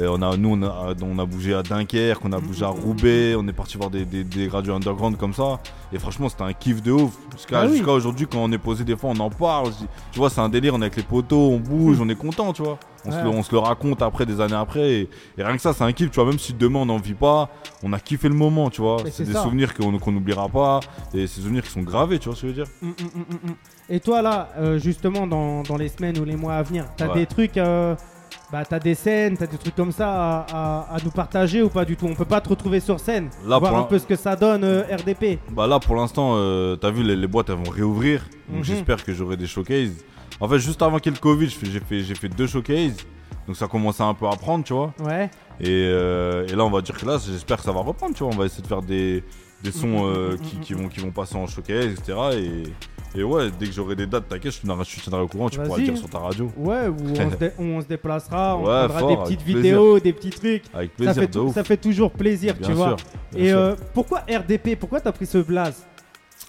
[0.00, 2.68] euh, on a, nous, on a, on a bougé à Dunkerque, on a bougé à
[2.68, 5.60] Roubaix, on est parti voir des, des, des radios underground comme ça.
[5.92, 7.12] Et franchement, c'était un kiff de ouf.
[7.36, 7.82] Jusqu'à Ah oui.
[7.82, 9.72] aujourd'hui, quand on est posé, des fois, on en parle.
[10.12, 12.52] Tu vois, c'est un délire, on est avec les poteaux, on bouge, on est content,
[12.54, 12.78] tu vois.
[13.04, 14.90] On, se le, on se le raconte après, des années après.
[14.90, 16.28] Et, et rien que ça, c'est un kiff, tu vois.
[16.28, 17.50] Même si demain, on n'en vit pas,
[17.82, 18.98] on a kiffé le moment, tu vois.
[19.12, 19.42] C'est des ça.
[19.42, 20.80] souvenirs qu'on n'oubliera pas.
[21.12, 22.72] Et ces souvenirs qui sont gravés, tu vois ce que je veux dire?
[22.82, 23.54] Mm, mm, mm.
[23.90, 27.08] Et toi là, euh, justement, dans, dans les semaines ou les mois à venir, t'as
[27.08, 27.14] Ouais.
[27.20, 27.94] des trucs, euh,
[28.52, 31.70] bah t'as des scènes, t'as des trucs comme ça à, à- à nous partager ou
[31.70, 32.06] pas du tout?
[32.06, 34.62] On peut pas te retrouver sur scène, Là, voir un peu ce que ça donne
[34.64, 35.38] euh, RDP.
[35.52, 36.34] Bah là, pour l'instant,
[36.76, 38.22] t'as vu, les, les boîtes, elles vont réouvrir.
[38.48, 38.64] Donc Mhm.
[38.64, 40.04] j'espère que j'aurai des showcases.
[40.40, 42.96] En fait, juste avant qu'il y ait le Covid, j'ai fait, j'ai fait deux showcases.
[43.46, 44.92] Donc ça commençait un peu à prendre, tu vois.
[45.00, 45.30] Ouais.
[45.60, 48.32] Et, et là, on va dire que là, j'espère que ça va reprendre, tu vois.
[48.34, 49.24] On va essayer de faire des,
[49.62, 52.12] des sons qui, qui vont, qui vont passer en showcase, etc.
[52.34, 52.62] Et,
[53.14, 55.28] et ouais, dès que j'aurai des dates, t'inquiète, je te tiendrai- je te tiendrai au
[55.28, 56.50] courant, tu pourras le dire sur ta radio.
[56.56, 59.56] Ouais, où on, se dé- où on se déplacera, on Ouais, fort, des petites plaisir.
[59.62, 60.62] vidéos, des petits trucs.
[60.74, 61.54] Avec Ça plaisir, fait, de tou- ouf.
[61.54, 62.96] ça fait toujours plaisir, Bien tu vois.
[62.98, 65.84] sûr, Et euh, pourquoi RDP Pourquoi t'as pris ce blaze?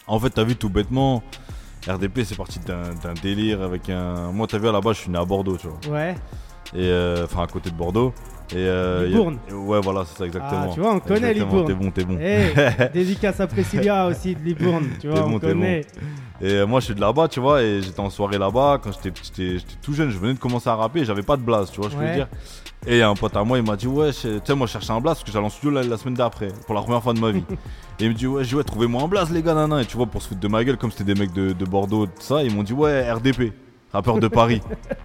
[0.07, 1.23] En fait, t'as vu tout bêtement,
[1.87, 4.31] RDP, c'est parti d'un d'un délire avec un.
[4.31, 5.95] Moi, t'as vu à la base, je suis né à Bordeaux, tu vois.
[5.97, 6.15] Ouais.
[6.73, 8.13] et euh, enfin à côté de Bordeaux.
[8.51, 9.37] Et euh, a- Libourne.
[9.51, 10.67] Ouais, voilà, c'est ça exactement.
[10.69, 11.67] Ah, tu vois, on connaît Exactement, Libourne.
[11.67, 12.17] T'es bon, t'es bon.
[12.19, 15.81] Eh, dédicace à Priscilla aussi de Libourne, tu vois, on bon, t'es connaît.
[16.41, 18.79] Et euh, moi, je suis de là-bas, tu vois, et j'étais en soirée là-bas.
[18.81, 21.81] Quand j'étais tout jeune, je venais de commencer à rapper, j'avais pas de blase, tu
[21.81, 22.07] vois, je Ouais.
[22.07, 22.27] veux dire.
[22.87, 25.01] Et un pote à moi, il m'a dit, ouais, tu sais, moi, je cherchais un
[25.01, 27.19] blase parce que j'allais en studio la, la semaine d'après, pour la première fois de
[27.19, 27.43] ma vie.
[27.99, 29.81] et il me dit, ouais, je ouais, trouvez-moi un blase, les gars, nana.
[29.81, 31.65] Et tu vois, pour se foutre de ma gueule, comme c'était des mecs de, de
[31.65, 33.51] Bordeaux, tout ça, ils m'ont dit, ouais, RDP.
[33.91, 34.61] Rappeur de Paris,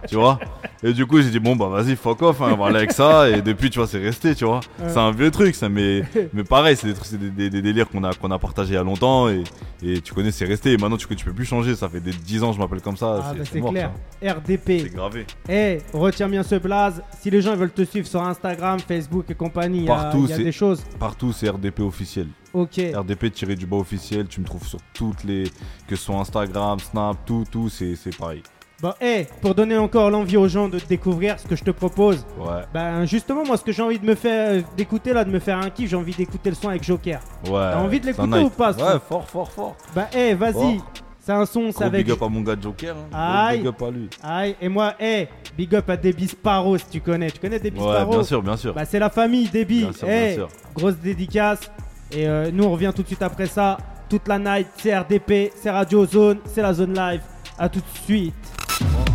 [0.07, 0.39] tu vois.
[0.83, 2.91] Et du coup, j'ai dit, bon, bah vas-y, fuck off, hein, on va aller avec
[2.91, 3.27] ça.
[3.31, 4.59] Et depuis, tu vois, c'est resté, tu vois.
[4.77, 8.03] C'est un vieux truc, ça, mais, mais pareil, c'est des, des, des- des délires qu'on
[8.03, 9.27] a, qu'on a partagé il y a longtemps.
[9.27, 9.43] Et,
[9.81, 10.73] et tu connais, c'est resté.
[10.73, 11.73] Et maintenant, tu, tu peux plus changer.
[11.75, 13.21] Ça fait des 10 ans, je m'appelle comme ça.
[13.23, 13.91] Ah, c'est bah, clair.
[14.21, 14.33] ça.
[14.35, 14.67] RDP.
[14.67, 15.25] C'est gravé.
[15.49, 17.01] Eh, retiens bien ce blaze.
[17.19, 20.25] Si les gens veulent te suivre sur Instagram, Facebook et compagnie, il y a, Partout,
[20.25, 20.83] il y a c'est- des choses.
[20.99, 22.27] Partout, c'est RDP officiel.
[22.53, 22.79] Ok.
[22.95, 24.27] RDP tiré du bas officiel.
[24.27, 25.45] Tu me trouves sur toutes les.
[25.87, 28.43] Que ce soit Instagram, Snap, tout, tout, c'est c'est pareil.
[28.85, 31.71] Bon, eh, pour donner encore l'envie aux gens de te découvrir, ce que je te
[31.71, 35.23] propose, Ouais, ben justement, moi, ce que j'ai envie de me faire, euh, d'écouter là,
[35.23, 37.19] de me faire un kiff, j'ai envie d'écouter le son avec Joker.
[37.45, 37.51] ouais.
[37.51, 39.75] T'as envie de l'écouter ou pas, Ouais, fort, fort, fort.
[39.95, 40.53] Bah, eh, vas-y.
[40.77, 40.91] Fort.
[41.19, 42.05] C'est un son, c'est avec.
[42.05, 42.95] big up à mon gars Joker.
[43.11, 43.47] Hein.
[43.47, 43.57] Aïe.
[43.57, 44.09] Big up à lui.
[44.21, 45.27] Aïe, et moi, eh,
[45.57, 47.31] big up à Debbie Sparrow, si tu connais.
[47.31, 48.73] Tu connais Debbie Ouais, Sparrow bien sûr, bien sûr.
[48.75, 49.81] Bah, c'est la famille Debbie.
[49.85, 50.49] Bien sûr, bien sûr.
[50.75, 51.71] grosse dédicace.
[52.11, 53.77] Et euh, nous, on revient tout de suite après ça.
[54.07, 57.21] Toute la night, c'est RDP, c'est Radio Zone, c'est la zone live.
[57.57, 58.35] À tout de suite.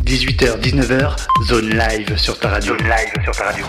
[0.05, 2.77] 18h, 19h, zone live sur ta radio.
[2.77, 3.65] Zone live sur ta radio.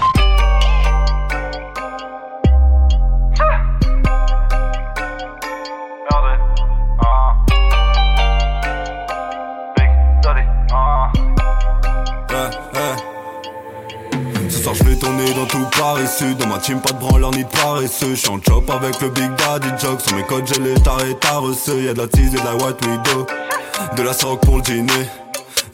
[12.30, 14.50] Ouais, ouais.
[14.50, 16.38] Ce soir je vais tourner dans tout Paris Sud.
[16.38, 18.16] Dans ma team pas de branleur ni de paresseux.
[18.16, 21.82] J'suis en chop avec le Big Daddy Jog Sur mes codes j'ai les tarés taresseux.
[21.82, 23.28] Y'a de la tease et de la white widow.
[23.98, 25.10] De la sock pour le dîner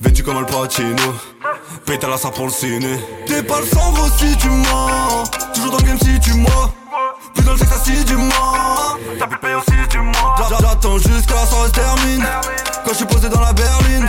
[0.01, 0.95] Vêtu comme Al Pacino.
[1.85, 2.97] Pète à la salle pour le ciné.
[3.25, 5.23] T'es pas le sang si tu mens.
[5.53, 6.71] Toujours dans le game si tu mens.
[7.33, 10.11] Plus dans le sexe si tu mens T'as pu payer aussi tu mens
[10.49, 12.25] J'a- J'attends jusqu'à la soirée se termine.
[12.85, 14.07] Quand je suis posé dans la berline.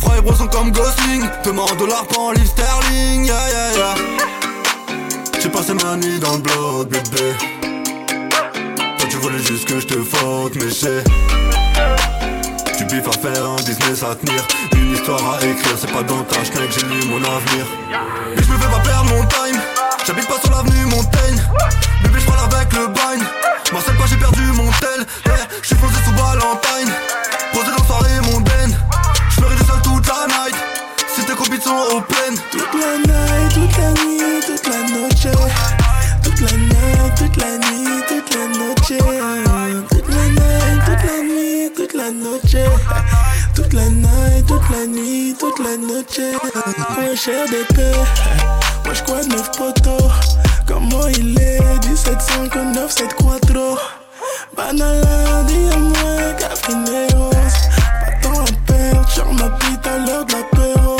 [0.00, 1.22] Froid et bro sont comme Gosling.
[1.44, 3.24] Fais-moi en dollars pas en livre sterling.
[3.24, 3.94] Yeah yeah yeah.
[5.40, 7.34] J'ai passé ma nuit dans le bloc bébé.
[8.98, 11.02] Toi tu voulais juste que je te faute mais j'ai
[12.92, 14.42] biffes à faire un business à tenir.
[14.76, 17.64] Une histoire à écrire, c'est pas dans ta mec j'ai lu mon avenir.
[18.36, 19.58] Mais je me fais pas perdre mon time.
[20.06, 21.40] J'habite pas sur l'avenue Montaigne.
[22.02, 23.24] Bébé je parle avec le bagne.
[23.72, 25.06] Marcel pas j'ai perdu mon tel.
[25.26, 25.30] Eh,
[25.62, 26.92] Je suis posé sous Valentine.
[27.54, 28.76] Posé dans soirée mondaine.
[29.30, 30.56] Je ferai du seul toute la night.
[31.14, 32.34] Si tes copines sont open.
[32.50, 35.26] Toute la night, toute la nuit, toute la noche.
[36.22, 39.91] Toute la night, toute la nuit, toute la noche.
[42.54, 42.70] Noche.
[43.54, 47.16] Toute la night, toute la nuit, toute la noche.
[47.16, 47.96] Cher d'épée.
[48.84, 50.08] Moi je crois neuf poteaux.
[50.66, 51.60] Comment il est?
[51.86, 53.78] 1759, 7 quattro.
[54.56, 57.30] Banala, dis-moi, cafrineros.
[57.30, 60.96] Pas tant à perdre, genre ma bite à l'heure de l'apéro.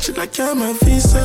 [0.00, 1.20] J'ai la cam à visa,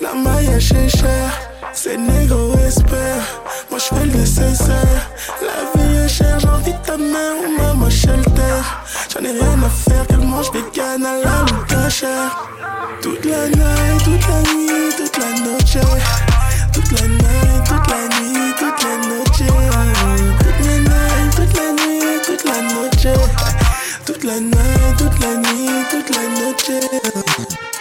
[0.00, 1.53] la maille à cher.
[1.76, 5.10] C'est négro espère, moi je fais le nécessaire.
[5.42, 8.62] La vie est chère, j'ai envie de ta mère ou maman shelter.
[9.12, 12.48] J'en ai rien à faire qu'elle mange vegan à la loupe chère.
[13.02, 15.78] Toute la night, toute la nuit, toute la noche.
[16.72, 19.42] Toute la night, toute la nuit, toute la noche.
[20.38, 23.06] Toute la night, toute la nuit, toute la noche.
[24.06, 27.73] Toute la night, toute la nuit, toute la noche.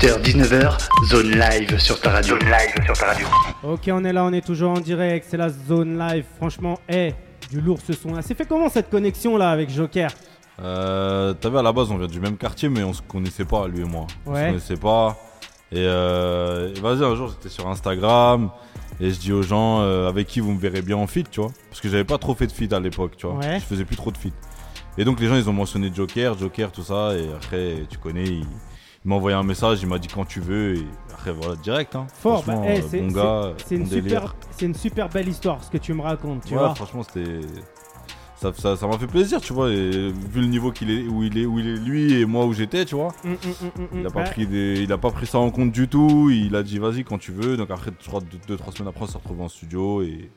[0.00, 0.78] 18h, 19h,
[1.08, 2.38] zone live sur ta radio.
[2.38, 3.26] Zone live sur ta radio.
[3.62, 5.26] Ok, on est là, on est toujours en direct.
[5.28, 6.24] C'est la zone live.
[6.38, 7.12] Franchement, eh,
[7.50, 8.22] du lourd ce son là.
[8.22, 10.10] C'est fait comment cette connexion là avec Joker?
[10.62, 13.44] Euh, T'as vu, à la base, on vient du même quartier, mais on se connaissait
[13.44, 14.06] pas, lui et moi.
[14.26, 14.40] On Ouais.
[14.40, 15.16] se connaissait pas.
[15.72, 18.50] Et, euh, et vas-y, un jour, j'étais sur Instagram
[19.00, 21.40] et je dis aux gens euh, avec qui vous me verrez bien en feat, tu
[21.40, 21.50] vois.
[21.68, 23.36] Parce que j'avais pas trop fait de feat à l'époque, tu vois.
[23.36, 23.60] Ouais.
[23.60, 24.34] Je faisais plus trop de feat.
[24.98, 27.12] Et donc les gens, ils ont mentionné Joker, Joker, tout ça.
[27.14, 28.46] Et après, tu connais, il,
[29.04, 30.76] il m'a envoyé un message, il m'a dit quand tu veux.
[30.76, 31.96] Et après, voilà, direct.
[31.96, 32.06] Hein.
[32.14, 34.02] Fort, bah, eh, euh, c'est bon gars, c'est une, délire.
[34.20, 36.74] super, c'est une super belle histoire ce que tu me racontes, tu ouais, vois.
[36.74, 37.40] franchement, c'était.
[38.36, 39.70] Ça ça- ça m'a fait plaisir, tu vois.
[39.70, 42.46] Et vu le niveau qu'il est, où il est, où il est lui et moi
[42.46, 43.12] où j'étais, tu vois.
[43.22, 45.72] Mm, mm, mm, Il a pas pris des, il a pas pris ça en compte
[45.72, 46.30] du tout.
[46.30, 47.58] Il a dit vas-y quand tu veux.
[47.58, 50.30] Donc après, je crois deux, deux, trois semaines après, on s'est retrouvé en studio et,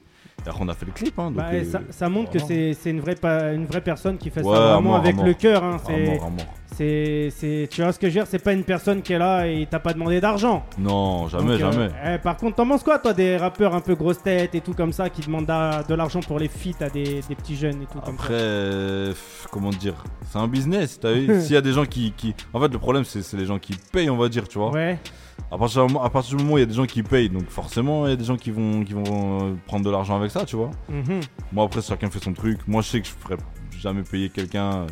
[0.45, 1.17] et après on a fait le clip.
[1.19, 3.15] Hein, donc, bah, euh, ça, ça montre que c'est c'est une vraie,
[3.55, 5.63] une vraie personne qui fait Ouais, ça vraiment mort, avec le cœur.
[5.63, 5.77] hein.
[6.75, 9.45] C'est, tu vois ce que je veux dire C'est pas une personne qui est là
[9.47, 10.65] et il t'a pas demandé d'argent.
[10.79, 11.89] Non, jamais, Donc, euh, jamais.
[12.15, 14.73] eh, par contre, t'en penses quoi, toi, des rappeurs un peu grosses têtes et tout
[14.73, 17.86] comme ça qui demandent de l'argent pour les feats à des, des petits jeunes et
[17.86, 19.13] tout comme Après, ça euh,
[19.51, 20.03] comment dire?
[20.31, 21.27] C'est un business, t'as vu?
[21.41, 23.59] S'il y a des gens qui, qui- En fait, le problème, c'est c'est les gens
[23.59, 24.71] qui payent, on va dire, tu vois?
[24.71, 24.97] Ouais.
[25.51, 27.03] À partir, du moment- à partir du moment où il y a des gens qui
[27.03, 29.03] payent, donc forcément, il y a des gens qui vont, qui vont
[29.51, 30.71] euh, prendre de l'argent avec ça, tu vois.
[30.89, 31.21] Mhm.
[31.51, 32.59] Moi, après, chacun fait son truc.
[32.67, 33.38] Moi, je sais que je ferais
[33.79, 34.71] jamais payer quelqu'un.
[34.84, 34.88] euh,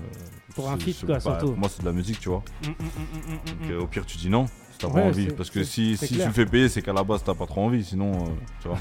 [0.56, 1.54] Pour un feat, quoi, pas- surtout.
[1.58, 2.44] Moi, c'est de la musique, tu vois.
[2.64, 4.46] Mm, mm, mm, Donc, euh, au pire, tu dis non.
[4.72, 5.28] Si t'as Ouais, pas envie.
[5.28, 7.62] Parce que si, si tu le fais payer, c'est qu'à la base, t'as pas trop
[7.62, 7.84] envie.
[7.84, 8.30] Sinon, euh,
[8.62, 8.78] tu vois.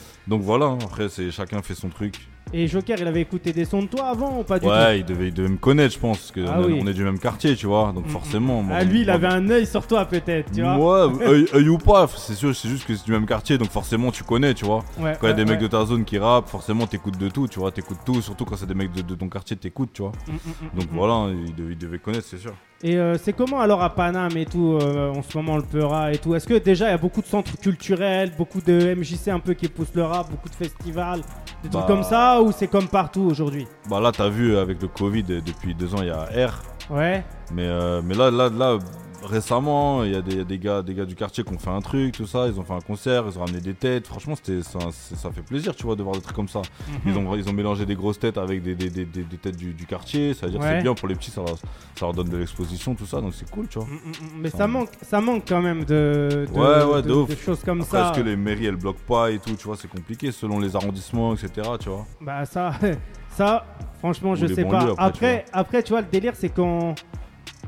[0.28, 0.78] Donc voilà, hein.
[0.82, 2.28] après, c'est chacun fait son truc.
[2.52, 5.00] Et Joker, il avait écouté des sons de toi avant ou pas du tout Ouais,
[5.00, 6.18] il devait, il devait me connaître, je pense.
[6.18, 6.80] Parce qu'on Ah est, oui.
[6.82, 7.92] on est du même quartier, tu vois.
[7.94, 8.62] Donc forcément.
[8.62, 11.68] moi- Ah, lui, il avait un œil sur toi peut-être, tu vois Moi, œil, œil
[11.68, 14.54] ou pas, c'est sûr, c'est juste que c'est du même quartier, donc forcément tu connais,
[14.54, 14.82] tu vois.
[14.98, 15.68] Ouais, Quand il y a des ouais, mecs ouais.
[15.68, 18.56] de ta zone qui rappent, forcément t'écoutes de tout, tu vois, t'écoutes tout, surtout quand
[18.56, 20.12] c'est des mecs de, de ton quartier, t'écoutes, tu vois.
[20.26, 20.36] Mm, mm,
[20.74, 20.94] mm, Donc mm.
[20.96, 22.54] voilà, il devait, il devait connaître, c'est sûr.
[22.84, 26.12] Et euh, c'est comment alors à Paname et tout, euh, en ce moment le Peura
[26.12, 26.36] et tout?
[26.36, 29.54] Est-ce que déjà il y a beaucoup de centres culturels, beaucoup de MJC un peu
[29.54, 31.22] qui poussent le rap, beaucoup de festivals,
[31.64, 31.78] des Bah.
[31.80, 33.66] trucs comme ça ou c'est comme partout aujourd'hui?
[33.90, 36.62] Bah là, t'as vu avec le Covid, euh, depuis deux ans, il y a R.
[36.88, 37.24] Ouais.
[37.52, 38.78] Mais, euh, mais là, là, là,
[39.22, 42.16] récemment, il y a, des, gars, des gars du quartier qui ont fait un truc,
[42.16, 42.46] tout ça.
[42.46, 44.06] Ils ont fait un concert, ils ont ramené des têtes.
[44.06, 46.62] Franchement, c'était, ça, fait plaisir, tu vois, de voir des trucs comme ça.
[46.88, 46.94] Mhm.
[47.06, 49.04] Ils, ont, ils ont mélangé des grosses têtes avec des, des, des,
[49.38, 50.34] têtes du, du quartier.
[50.34, 51.62] Ça veut dire que c'est bien pour les petits, ça leur, ça
[52.02, 53.20] leur donne de l'exposition, tout ça.
[53.20, 53.86] Donc c'est cool, tu vois.
[53.88, 54.40] Mm, mm, mm.
[54.40, 57.28] Mais ça manque, ça manque quand même de, de, Ouais, ouais, de de- ouf.
[57.30, 58.10] de choses comme Après, ça.
[58.12, 60.74] est-ce que les mairies elles bloquent pas et tout, tu vois, c'est compliqué selon les
[60.76, 61.68] arrondissements, etc.
[61.80, 62.06] Tu vois.
[62.20, 62.72] Bah ça,
[63.30, 63.64] ça,
[63.98, 64.78] franchement, Ou je sais pas.
[64.80, 66.94] après, Après, après, tu vois, le délire, c'est quand,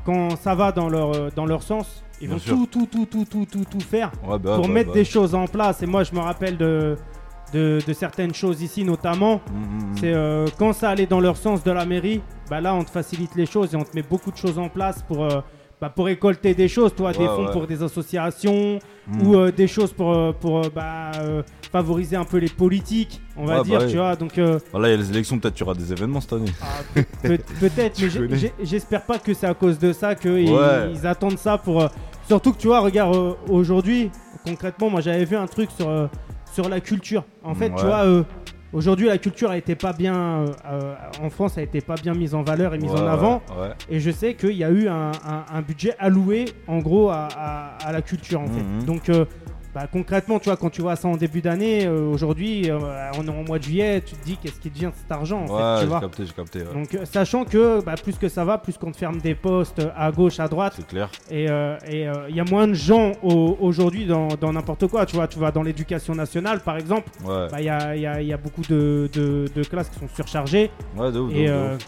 [0.05, 2.55] quand ça va dans leur, euh, dans leur sens, ils Bien vont sûr.
[2.55, 4.95] tout, tout, tout, tout, tout, tout, tout faire Ouais, bah, pour bah, mettre bah.
[4.95, 5.81] des choses en place.
[5.81, 6.95] Et moi, je me rappelle de,
[7.53, 9.41] de, de certaines choses ici, notamment.
[9.51, 9.97] Mm, mm, mm.
[9.99, 12.91] C'est euh, quand ça allait dans leur sens de la mairie, bah là, on te
[12.91, 15.23] facilite les choses et on te met beaucoup de choses en place pour.
[15.25, 15.41] euh,
[15.81, 17.51] bah, pour récolter des choses, toi, des fonds ouais.
[17.51, 19.27] pour des associations Mm.
[19.27, 23.19] ou euh, des choses pour, euh, pour euh, bah, euh, favoriser un peu les politiques,
[23.35, 23.87] on va Ouais, bah dire, ouais.
[23.87, 24.15] tu vois.
[24.15, 26.51] Donc, euh, Voilà, il y a les élections, peut-être tu auras des événements cette année.
[27.23, 30.47] Pe- Peut-être, mais j'espère pas que c'est à cause de ça qu'ils
[30.93, 31.83] ils attendent ça pour.
[32.27, 34.11] Surtout que tu vois, regarde, aujourd'hui,
[34.45, 36.09] concrètement, moi j'avais vu un truc sur,
[36.53, 37.23] sur la culture.
[37.43, 38.23] En fait, tu vois, euh,
[38.73, 40.15] aujourd'hui la culture a été pas bien.
[40.15, 43.41] euh, euh, en France, a été pas bien mise en valeur et mise en avant.
[43.59, 43.69] Ouais.
[43.89, 47.27] Et je sais qu'il y a eu un, un- un budget alloué, en gros, à,
[47.35, 48.61] à- à la culture, en fait.
[48.63, 48.83] Mhm.
[48.85, 49.09] Donc.
[49.09, 49.25] euh,
[49.73, 52.77] bah, concrètement, tu vois, quand tu vois ça en début d'année, euh, aujourd'hui, euh,
[53.17, 55.43] on est en mois de juillet, tu te dis qu'est-ce qui devient de cet argent,
[55.43, 55.99] en fait, tu j'ai vois.
[56.01, 56.59] capté, j'ai capté.
[56.59, 56.73] ouais.
[56.73, 59.81] Donc, euh, sachant que bah, plus que ça va, plus qu'on te ferme des postes
[59.95, 61.09] à gauche, à droite, C'est clair.
[61.29, 64.87] et euh, et, euh, il y a moins de gens au- aujourd'hui dans dans n'importe
[64.87, 65.05] quoi.
[65.05, 67.47] Tu vois, tu vas dans l'éducation nationale, par exemple, Ouais.
[67.49, 69.89] bah, il y, a, il y a- il y a beaucoup de, de- de classes
[69.89, 71.87] qui sont surchargées Ouais, de ouf, de et, ouf, de euh, ouf.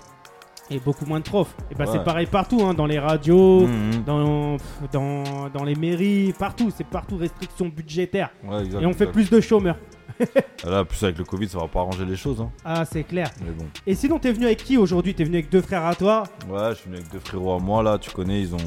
[0.69, 1.55] Et beaucoup moins de profs.
[1.71, 1.91] Et bah, Ouais.
[1.93, 4.03] c'est pareil partout, hein, dans les radios, Mhm.
[4.05, 6.71] dans, pff, dans, dans les mairies, partout.
[6.75, 8.29] C'est partout restriction budgétaire.
[8.43, 9.77] Ouais, exact, Et on fait plus de chômeurs.
[10.63, 12.39] Là, plus avec le Covid, ça va pas arranger les choses.
[12.41, 12.51] Hein.
[12.63, 13.29] Ah, c'est clair.
[13.43, 13.65] Mais bon.
[13.87, 15.13] Et sinon, t'es venu avec qui aujourd'hui?
[15.13, 16.23] T'es venu avec deux frères à toi?
[16.49, 18.57] Ouais, je suis venu avec deux frérots à moi là, tu connais, ils ont.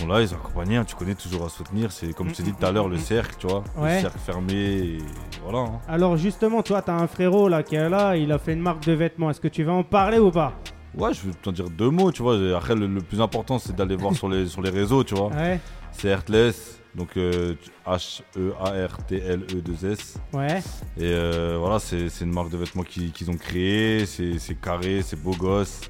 [0.00, 1.92] Ils sont là, ils ont accompagné, hein, tu connais toujours à soutenir.
[1.92, 3.62] C'est comme je t'ai dit tout à l'heure, le cercle, tu vois.
[3.76, 3.96] Ouais.
[3.96, 4.98] Le cercle fermé, et
[5.44, 5.58] voilà.
[5.58, 5.80] hein.
[5.88, 8.60] Alors justement, tu vois, t'as un frérot là qui est là, il a fait une
[8.62, 9.28] marque de vêtements.
[9.30, 10.54] Est-ce que tu vas en parler ou pas?
[10.96, 12.34] Ouais, je vais t'en dire deux mots, tu vois.
[12.56, 15.28] Après, le, le plus important, c'est d'aller voir sur les, sur les réseaux, tu vois.
[15.28, 15.60] Ouais,
[15.92, 17.56] C'est Heartless, donc euh, E
[19.00, 20.16] H-E-A-R-T-L-E-2-S.
[20.32, 20.58] ouais.
[20.98, 24.06] Et euh, voilà, c'est c'est une marque de vêtements qu'ils ont créée.
[24.06, 25.80] C'est c'est carré, c'est beau gosse.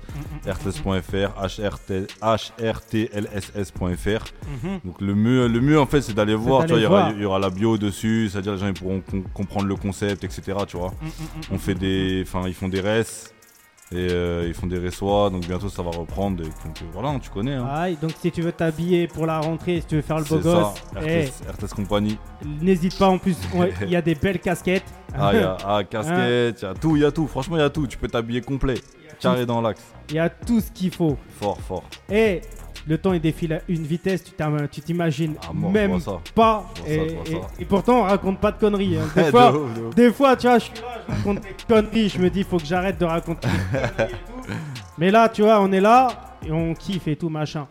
[0.47, 4.25] Heartless.fr, H-R-T- H-R-T-L-S-S.fr.
[4.65, 4.81] Mhm.
[4.85, 6.63] Donc le mieux, le mieux en fait, c'est d'aller voir.
[6.67, 7.13] Tu vois, il y, aura, voir.
[7.17, 10.25] il y aura la bio dessus, c'est-à-dire les gens ils pourront com- comprendre le concept,
[10.25, 10.43] etc.
[10.69, 10.93] Tu vois.
[11.51, 13.05] On fait des, enfin ils font des res
[13.93, 16.43] et euh, ils font des ressois, donc bientôt ça va reprendre.
[16.43, 17.55] Et donc euh, voilà, tu connais.
[17.55, 17.67] Hein.
[17.69, 20.37] Aïe, donc si tu veux t'habiller pour la rentrée, si tu veux faire le beau
[20.37, 22.19] c'est ça, gosse, eh, RTS, RTS Compagnie.
[22.63, 23.37] n'hésite pas en plus,
[23.83, 24.85] il y a des belles casquettes.
[25.13, 27.27] Ah, il y a ah, casquette, il y a tout, il y a tout.
[27.27, 27.89] Franchement, il y a tout.
[27.89, 28.75] Tu peux t'habiller complet,
[29.19, 29.83] carré dans l'axe.
[30.09, 31.17] Il y a tout ce qu'il faut.
[31.41, 31.85] Fort, fort.
[32.09, 32.43] Et
[32.89, 36.19] le temps il défile à une vitesse, tu t'im- tu t'imagines Ah, même ça.
[36.35, 36.67] pas.
[36.77, 37.49] Ça, et, je vois et- ça.
[37.61, 38.97] et pourtant, on raconte pas de conneries.
[38.97, 39.03] hein.
[39.15, 39.95] Des De fois, ouf, de ouf.
[39.95, 42.09] des fois, tu vois, je suis là, je raconte des conneries.
[42.09, 44.55] Je me dis, faut que j'arrête de raconter des conneries et tout.
[44.99, 46.09] Mais là, tu vois, on est là
[46.47, 47.67] et on kiffe et tout, machin.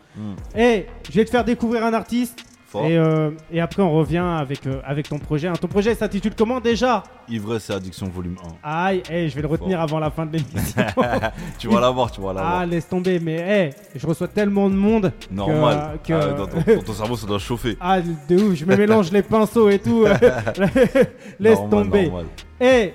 [0.55, 2.43] Et je vais te faire découvrir un artiste.
[2.70, 2.86] Fort.
[2.86, 5.47] Et, euh, et après, on revient avec, euh, avec ton projet.
[5.47, 5.53] hein.
[5.59, 7.03] Ton projet s'intitule comment déjà?
[7.28, 10.84] Ivresse et addiction volume Aïe, eh, je vais le retenir avant la fin de l'émission.
[10.95, 11.32] 1.
[11.57, 12.65] tu vas l'avoir, tu vas ah, l'avoir.
[12.67, 13.20] laisse tomber.
[13.20, 15.11] Mais eh, je reçois tellement de monde.
[15.20, 15.99] que- Normal.
[16.03, 17.76] que- Ah, dans, ton, dans ton cerveau, ça doit chauffer.
[17.82, 20.05] Ah, de ouf, je me mélange les pinceaux et tout.
[21.39, 22.03] Laisse Normal, tomber.
[22.03, 22.26] normal.
[22.61, 22.93] Et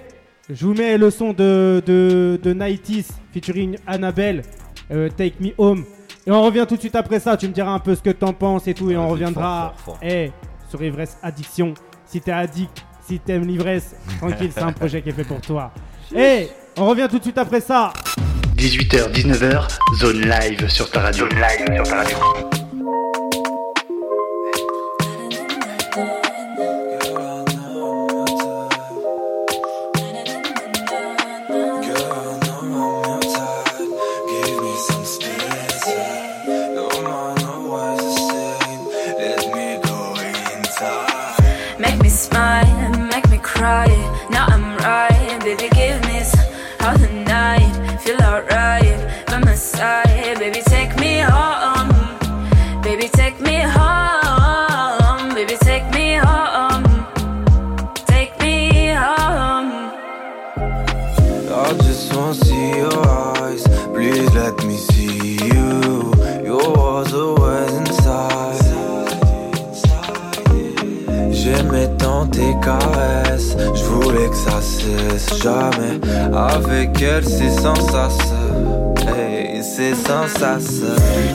[0.51, 4.43] je vous mets le son de, de, de 90s featuring Annabelle,
[4.93, 5.85] euh, Take Me Home.
[6.27, 7.37] Et on revient tout de suite après ça.
[7.37, 8.91] Tu me diras un peu ce que t'en penses et tout.
[8.91, 9.99] Et on reviendra fort, fort, fort.
[10.03, 10.33] eh,
[10.71, 11.75] sur Ivresse Addiction.
[12.07, 15.71] Si t'es addict, si t'aimes l'ivresse, tranquille, c'est un projet qui est fait pour toi.
[16.17, 17.93] Et on revient tout de suite après ça.
[18.57, 19.69] 18h, 19h,
[19.99, 21.27] zone live sur ta radio.
[21.29, 22.74] Zone live sur ta radio.
[74.85, 76.01] Cesse jamais.
[76.37, 78.19] Avec elle, c'est sans sas.
[79.07, 80.83] Hey, c'est sans sas.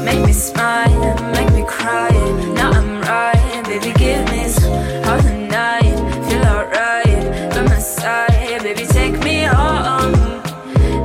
[0.03, 2.09] Make me smile, make me cry.
[2.55, 3.91] Now I'm right, baby.
[3.97, 4.73] Give me some
[5.05, 5.97] other night.
[6.27, 8.85] Feel alright by my side, baby.
[8.85, 10.13] Take me home,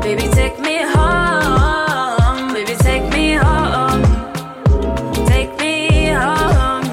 [0.02, 0.28] baby.
[0.28, 2.74] Take me home, baby.
[2.78, 4.02] Take me home,
[5.26, 6.84] take me home.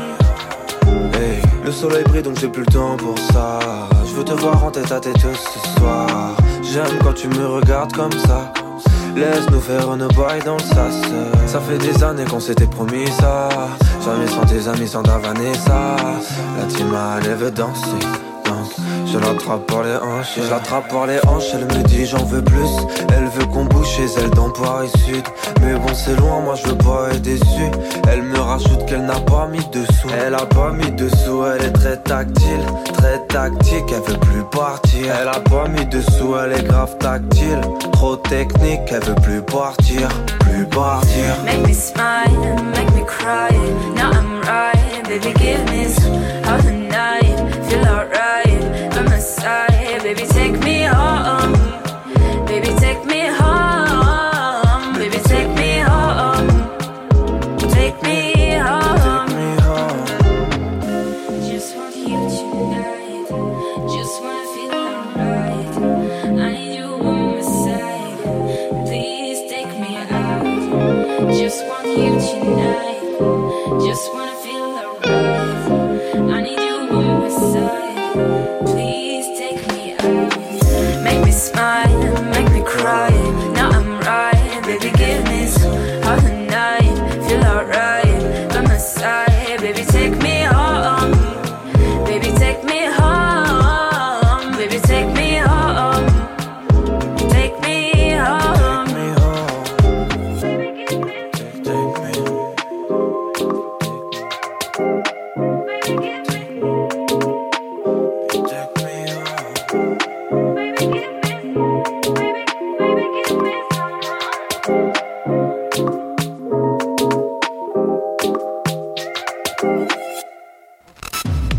[1.14, 3.60] Hey, le soleil brille donc j'ai plus le temps pour ça.
[4.12, 6.36] Je veux te voir en tête à tête ce soir.
[6.62, 8.52] J'aime quand tu me regardes comme ça.
[9.16, 11.02] Laisse-nous faire une bail dans le sas.
[11.48, 13.48] Ça fait des années qu'on s'était promis ça.
[14.04, 15.96] Jamais sans tes amis, sans ta Vanessa.
[16.58, 16.94] La team
[17.24, 18.31] elle veut danser.
[19.06, 20.38] Je l'attrape par les hanches.
[20.38, 22.72] Je l'attrape par les hanches, elle me dit j'en veux plus.
[23.16, 25.24] Elle veut qu'on bouge chez elle dans Paris Sud.
[25.62, 27.66] Mais bon, c'est loin, moi je veux pas être déçu.
[28.10, 30.10] Elle me rajoute qu'elle n'a pas mis dessous.
[30.26, 32.66] Elle a pas mis dessous, elle est très tactile,
[32.98, 35.14] très tactique, elle veut plus partir.
[35.22, 40.08] Elle a pas mis dessous, elle est grave tactile, trop technique, elle veut plus partir,
[40.40, 41.36] plus partir.
[41.46, 43.52] Make me smile, make me cry.
[43.96, 45.34] Now I'm right, baby.
[45.40, 47.38] Give me some night.
[47.70, 48.31] Feel alright
[49.42, 50.26] side, baby.
[50.38, 51.54] Take me home,
[52.46, 52.72] baby.
[52.86, 55.20] Take me home, baby.
[55.34, 56.50] Take me home,
[57.78, 58.20] take me
[58.68, 59.30] home.
[61.50, 63.28] Just want you tonight.
[63.96, 65.74] Just wanna feel alright.
[66.46, 68.20] I need you on my side.
[68.88, 70.44] Please take me out.
[71.42, 73.04] Just want you tonight.
[73.88, 75.64] Just wanna feel alright.
[76.36, 78.51] I need you on my side.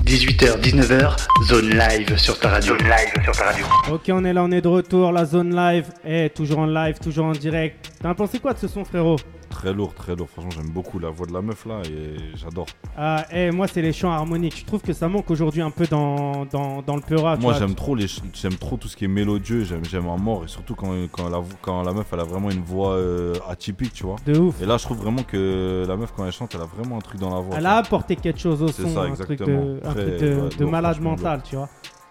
[0.04, 1.16] 18h, 19h,
[1.48, 2.76] zone live sur ta radio.
[2.76, 3.64] Zone live sur ta radio.
[3.90, 5.10] Ok, on est là, on est de retour.
[5.10, 7.92] La zone live est toujours en live, toujours en direct.
[8.02, 9.16] T'as pensé quoi de ce son, frérot?
[9.62, 10.28] Très lourd, très lourd.
[10.28, 12.66] Franchement, j'aime beaucoup la voix de la meuf là et j'adore.
[12.96, 14.58] Ah, eh, moi, c'est les chants harmoniques.
[14.58, 17.36] Je trouve que ça manque aujourd'hui un peu dans, dans, dans le peura.
[17.36, 19.62] Moi, j'aime trop les, ch- j'aime trop tout ce qui est mélodieux.
[19.62, 22.50] J'aime, j'aime à mort et surtout quand, quand la, quand la meuf elle a vraiment
[22.50, 24.16] une voix euh, atypique, tu vois.
[24.26, 24.60] De ouf.
[24.60, 27.00] Et là, je trouve vraiment que la meuf quand elle chante, elle a vraiment un
[27.00, 27.54] truc dans la voix.
[27.56, 30.34] Elle a apporté quelque chose au C'est son, ça, un truc de, un truc de,
[30.40, 31.68] ouais, de malade mental, tu vois.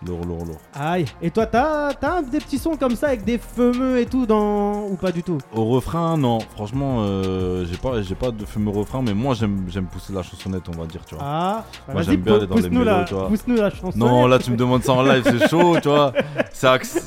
[0.08, 0.58] Lourd, lourd, lourd.
[0.74, 1.06] Aïe.
[1.22, 4.88] Et toi, t'as as des petits sons comme ça avec des fameux et tout dans.
[4.88, 5.38] ou pas du tout?
[5.54, 6.39] Au refrain, non.
[6.56, 10.24] Franchement, euh, j'ai pas, j'ai pas de fameux refrain, mais moi j'aime, j'aime pousser la
[10.24, 11.24] chansonnette, on va dire, tu vois.
[11.28, 13.28] Ah, bah Moi, j'aime bien aller dans les la, mélos, tu vois.
[13.28, 13.97] pousse-nous la chanson.
[13.97, 16.14] Non, là tu me demandes ça en live, c'est chaud, tu vois.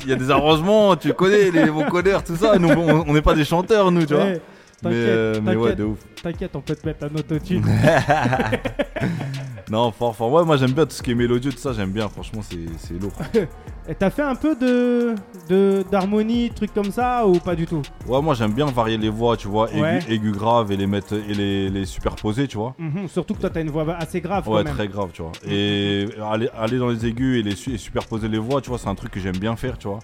[0.03, 2.57] Il y a des arrangements, tu connais les vocodeurs, tout ça.
[2.57, 4.23] Nous, on on n'est pas des chanteurs, nous, tu vois.
[4.23, 4.41] Ouais,
[4.83, 5.77] Mais, t'inquiète, euh, mais ouais, t'inquiète.
[5.79, 5.99] de ouf.
[6.21, 7.63] T'inquiète, on peut te mettre un autotune.
[9.71, 10.31] Non, fort, fort.
[10.31, 12.07] Ouais, moi j'aime bien tout ce qui est mélodieux, tout ça, j'aime bien.
[12.07, 13.13] Franchement, c'est c'est lourd.
[13.89, 15.15] Et t'as fait un peu de
[15.49, 17.81] de- d'harmonie, trucs comme ça ou pas du tout?
[18.07, 19.99] Ouais, moi j'aime bien varier les voix, tu vois, aigu, Ouais.
[20.07, 22.75] aigu grave et les mettre et les, les superposer, tu vois.
[22.77, 24.73] Mhm, Surtout que toi, t'as une voix assez grave Ouais, quand même.
[24.75, 25.31] très grave, tu vois.
[25.49, 28.89] Et aller, aller dans les aigus et, les et superposer les voix, tu vois, c'est
[28.89, 29.99] un truc que j'aime bien faire, tu vois.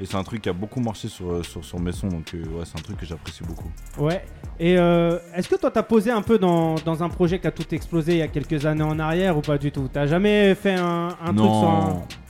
[0.00, 2.32] Et c'est un truc qui a beaucoup marché sur, euh, sur, sur mes sons, donc
[2.34, 3.70] euh, ouais, c'est un truc que j'apprécie beaucoup.
[3.98, 4.24] Ouais.
[4.60, 7.50] Et euh, est-ce que toi, t'as posé un peu dans, dans un projet qui a
[7.50, 9.88] tout explosé il y a quelques années en arrière ou pas du tout?
[9.92, 11.68] T'as jamais fait un, un truc sur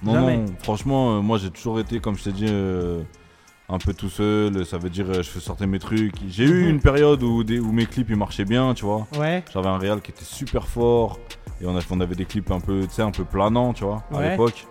[0.03, 0.37] non, Jamais.
[0.39, 3.03] non, franchement, euh, moi j'ai toujours été, comme je t'ai dit, euh,
[3.69, 4.65] un peu tout seul.
[4.65, 6.15] Ça veut dire, je fais sortir mes trucs.
[6.29, 6.71] J'ai eu Mhm.
[6.71, 9.07] une période où, des, où mes clips ils marchaient bien, tu vois.
[9.19, 9.45] Ouais.
[9.53, 11.19] J'avais un réal qui était super fort.
[11.61, 13.85] Et on, a, on avait des clips un peu, tu sais, un peu planants, tu
[13.85, 14.67] vois, à l'époque.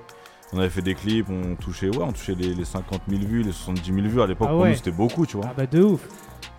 [0.53, 3.43] On avait fait des clips, on touchait, ouais, on touchait les, les 50 000 vues,
[3.43, 4.21] les 70 000 vues.
[4.21, 5.45] À l'époque, Ah pour nous, c'était beaucoup, tu vois.
[5.49, 6.07] Ah bah de ouf.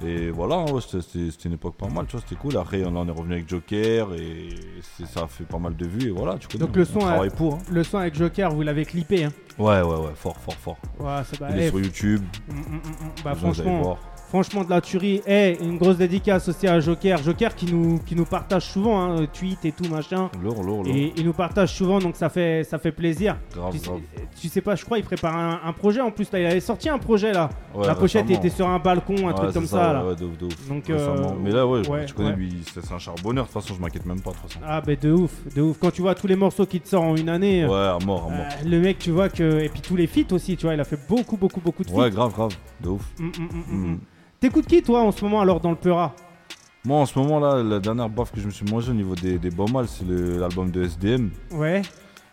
[0.04, 2.56] Et voilà, ouais, c'était- une époque pas mal, tu vois, c'était cool.
[2.58, 4.50] Après, on est revenu avec Joker et
[5.06, 6.08] ça a fait pas mal de vues.
[6.08, 6.66] Et voilà, tu connais.
[6.66, 7.54] Donc le on son, a- pour.
[7.54, 7.58] hein.
[7.70, 9.24] le son avec Joker, vous l'avez clippé.
[9.24, 9.32] Hein.
[9.58, 10.76] Ouais, ouais, ouais, fort, fort, fort.
[11.00, 12.22] Ouais, c'est bah, Il est sur YouTube.
[12.48, 13.10] mm, mm, mm, mm.
[13.24, 13.98] Bah, franchement.
[14.28, 15.22] Franchement de la tuerie.
[15.26, 17.18] Eh, une grosse dédicace aussi à Joker.
[17.22, 20.30] Joker qui nous, qui nous partage souvent, hein, tweet et tout machin.
[20.42, 20.94] Lourd, lourd, lourd.
[20.94, 23.36] Et il nous partage souvent, donc ça fait, ça fait plaisir.
[23.54, 24.00] Grave, tu, sais, grave.
[24.40, 26.30] tu sais pas, je crois, il prépare un, un projet en plus.
[26.32, 27.48] Là, il avait sorti un projet là.
[27.74, 30.04] Ouais, la pochette était sur un balcon, un Ouais, truc comme ça, là.
[30.04, 30.68] Ouais, de ouf, de ouf.
[30.68, 33.44] Donc, euh, Mais là, ouais, ouais, tu connais, lui, c'est un charbonneur.
[33.46, 34.60] De toute façon, je m'inquiète même pas, de toute façon.
[34.66, 35.78] Ah, bah de ouf, de ouf.
[35.78, 37.66] Quand tu vois tous les morceaux qui te sortent en une année.
[37.66, 38.46] Ouais, à mort, à mort.
[38.62, 39.60] euh, le mec, tu vois que.
[39.60, 41.88] Et puis tous les feats aussi, tu vois, il a fait beaucoup, beaucoup, beaucoup de
[41.90, 41.96] feats.
[41.96, 42.52] Ouais, grave, grave.
[42.80, 43.02] De ouf.
[43.18, 43.90] Mm, mm, mm, mm, Mm.
[43.92, 43.98] mm.
[44.40, 46.14] T'écoutes qui, toi, en ce moment, alors, dans le Peura
[46.84, 49.16] Moi, en ce moment, là, la dernière baffe que je me suis mangé au niveau
[49.16, 49.50] des, des
[49.88, 51.30] c'est l'album de SDM.
[51.50, 51.82] Ouais,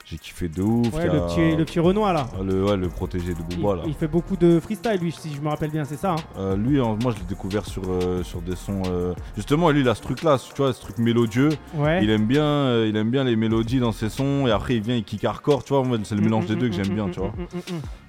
[0.07, 0.93] J'ai kiffé de ouf.
[0.93, 2.27] ouais il le, petit, le petit Renoir, là.
[2.39, 3.83] Ah, le, ouais, le protégé de Il, Booba, là.
[3.87, 6.11] il fait beaucoup de freestyle, lui, si je me rappelle bien, c'est ça.
[6.11, 8.83] hein Euh, lui, en- moi, je l'ai découvert sur, euh, sur des sons.
[8.85, 11.49] euh, Justement, lui, il a ce truc-là, tu vois, ce truc mélodieux.
[11.73, 12.03] Ouais.
[12.03, 14.45] Il aime bien, il aime bien les mélodies dans ses sons.
[14.45, 15.83] Et après, il vient, il kick hardcore, tu vois.
[16.03, 17.33] C'est le Mm, mélange mm, des deux mm, que j'aime bien, tu vois.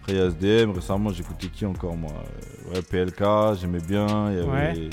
[0.02, 0.72] Après, il y a SDM.
[0.72, 2.12] Récemment, j'écoutais qui encore, moi?
[2.74, 3.22] Ouais, PLK,
[3.58, 4.30] j'aimais bien.
[4.32, 4.90] Il y avait.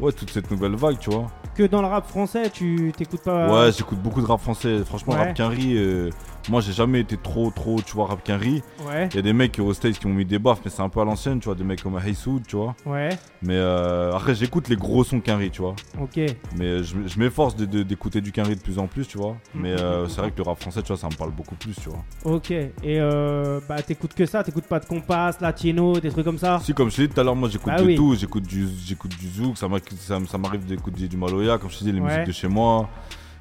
[0.00, 0.12] Ouais.
[0.12, 1.26] toute cette nouvelle vague, tu vois.
[1.54, 3.66] Que dans le rap français, tu t'écoutes pas.
[3.66, 4.82] Ouais, j'écoute beaucoup de rap français.
[4.86, 5.18] Franchement, Ouais.
[5.26, 6.08] rap Quinry, euh,
[6.48, 8.62] moi, j'ai jamais été trop, trop, tu vois, rap Quinry.
[8.86, 10.82] Ouais, Il y a des mecs au States qui m'ont mis des baffes, mais c'est
[10.82, 12.74] un peu à l'ancienne, tu vois, des mecs comme Hey Soud, tu vois.
[12.86, 15.74] ouais, Mais euh, après, j'écoute les gros sons Quinry, tu vois.
[16.00, 16.18] ok.
[16.56, 19.36] Mais je, je m'efforce d'écouter du Quinry de plus en plus, tu vois.
[19.54, 19.76] Mais Mhm.
[19.78, 21.88] euh, c'est vrai que le rap français, tu vois, ça me parle beaucoup plus, tu
[21.88, 22.04] vois.
[22.24, 26.38] Ok, et euh, bah t'écoutes que ça, t'écoutes pas de compas, latino, des trucs comme
[26.38, 26.58] ça?
[26.62, 27.94] Si, comme je t'ai dit tout à l'heure, moi j'écoute Bah de oui.
[27.96, 28.14] tout.
[28.14, 32.00] J'écoute du, j'écoute du zouk, ça m'arrive d'écouter du Maloya, comme je te dis, les
[32.00, 32.06] Ouais.
[32.08, 32.88] musiques de chez moi.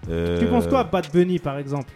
[0.09, 1.93] Euh, Tu penses quoi à Bad Bunny par exemple?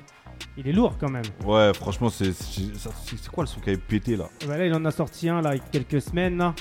[0.57, 1.23] Il est lourd quand même.
[1.45, 4.83] Ouais, franchement, c'est c'est quoi le son qui avait pété là Bah là, il en
[4.85, 6.53] a sorti un là, il y a quelques semaines là.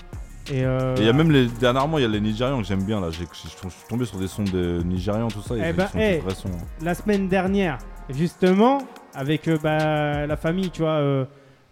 [0.52, 2.66] Et euh, Et il y a même les, dernièrement, il y a les Nigérians que
[2.66, 3.08] j'aime bien là.
[3.10, 3.50] Je suis
[3.88, 5.56] tombé sur des sons de Nigérians, tout ça.
[5.56, 5.98] et Eh sont eh.
[5.98, 6.48] des vrais sons.
[6.48, 6.64] hein.
[6.82, 7.78] la semaine dernière,
[8.10, 8.78] justement,
[9.14, 11.24] avec euh, bah, la famille, tu vois, euh,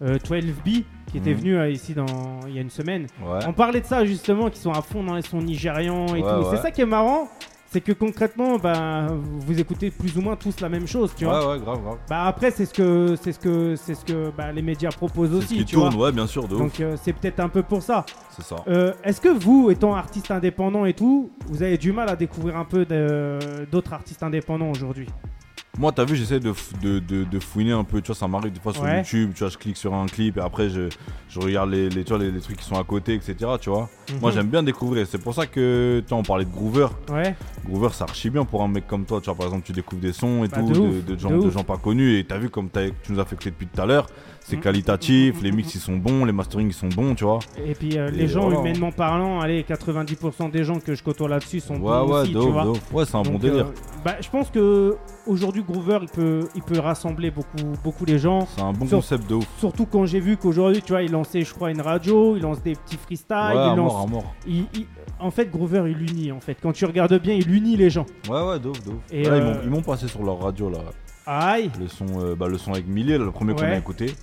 [0.02, 1.36] euh, 12B, qui était Mhm.
[1.40, 2.06] venu euh, ici dans,
[2.48, 3.06] il y a une semaine.
[3.22, 3.40] Ouais.
[3.46, 6.20] On parlait de ça justement, qui sont à fond dans les sons nigérians et Ouais,
[6.22, 6.26] tout.
[6.48, 6.56] ouais.
[6.56, 7.28] C'est ça qui est marrant,
[7.72, 9.06] c'est que concrètement, bah,
[9.40, 11.40] vous écoutez plus ou moins tous la même chose, tu vois.
[11.40, 11.96] Ouais, ouais, grave, grave.
[12.08, 15.30] Bah après, c'est ce que, c'est ce que, c'est ce que bah, les médias proposent
[15.30, 16.06] ce aussi, qui tu tourne, vois.
[16.06, 16.56] ouais, bien sûr, de.
[16.56, 18.04] Donc euh, c'est peut-être un peu pour ça.
[18.36, 18.56] C'est ça.
[18.68, 22.56] Euh, Est-ce que vous, étant artiste indépendant et tout, vous avez du mal à découvrir
[22.58, 22.84] un peu
[23.70, 25.08] d'autres artistes indépendants aujourd'hui?
[25.78, 26.52] Moi, t'as vu, j'essaie de,
[26.82, 28.98] de, de, de fouiner un peu, tu vois, ça m'arrive des fois sur Ouais.
[28.98, 30.90] YouTube, tu vois, je clique sur un clip et après je,
[31.30, 33.70] je regarde les, les, tu vois, les, les trucs qui sont à côté, etc., tu
[33.70, 33.88] vois.
[34.20, 34.34] Moi, Mhm.
[34.36, 36.88] j'aime bien découvrir, c'est pour ça que, tu vois, on parlait de Groover.
[37.08, 37.34] Ouais.
[37.64, 40.02] Groover, ça archi bien pour un mec comme toi, tu vois, par exemple, tu découvres
[40.02, 42.68] des sons et Bah, tout, de gens, de gens pas connus et t'as vu comme
[42.70, 44.08] tu nous as fait écouter depuis tout à l'heure,
[44.44, 47.38] c'est qualitatif, les mix ils sont bons, les masterings ils sont bons, tu vois.
[47.64, 48.60] Et puis euh, Et les gens, voilà.
[48.60, 52.32] humainement parlant, allez, 90% des gens que je côtoie là-dessus sont Ouais, bons ouais, aussi,
[52.32, 52.72] tu vois.
[52.92, 53.66] Ouais, c'est un bon délire.
[53.66, 53.72] euh,
[54.04, 58.46] bah, je pense que aujourd'hui Groover, il peut, il peut rassembler beaucoup, beaucoup les gens.
[58.56, 59.46] C'est un bon concept de ouf.
[59.58, 62.62] Surtout quand j'ai vu qu'aujourd'hui, tu vois, il lançait, je crois, une radio, il lance
[62.62, 63.92] des petits freestyles, Ouais, il à lance.
[63.92, 64.34] mort, à mort.
[64.46, 64.86] il- il-
[65.20, 66.32] En fait, Groover, il unit.
[66.32, 68.06] En fait, quand tu regardes bien, il unit les gens.
[68.28, 68.76] Ouais, ouais, ouf.
[69.12, 70.78] Et, Là, euh, ils m'ont passé sur leur radio là.
[71.26, 73.72] Aïe, Le son, euh, bah, le son avec Millier, là, le premier qu'on Ouais.
[73.72, 74.14] a écouté.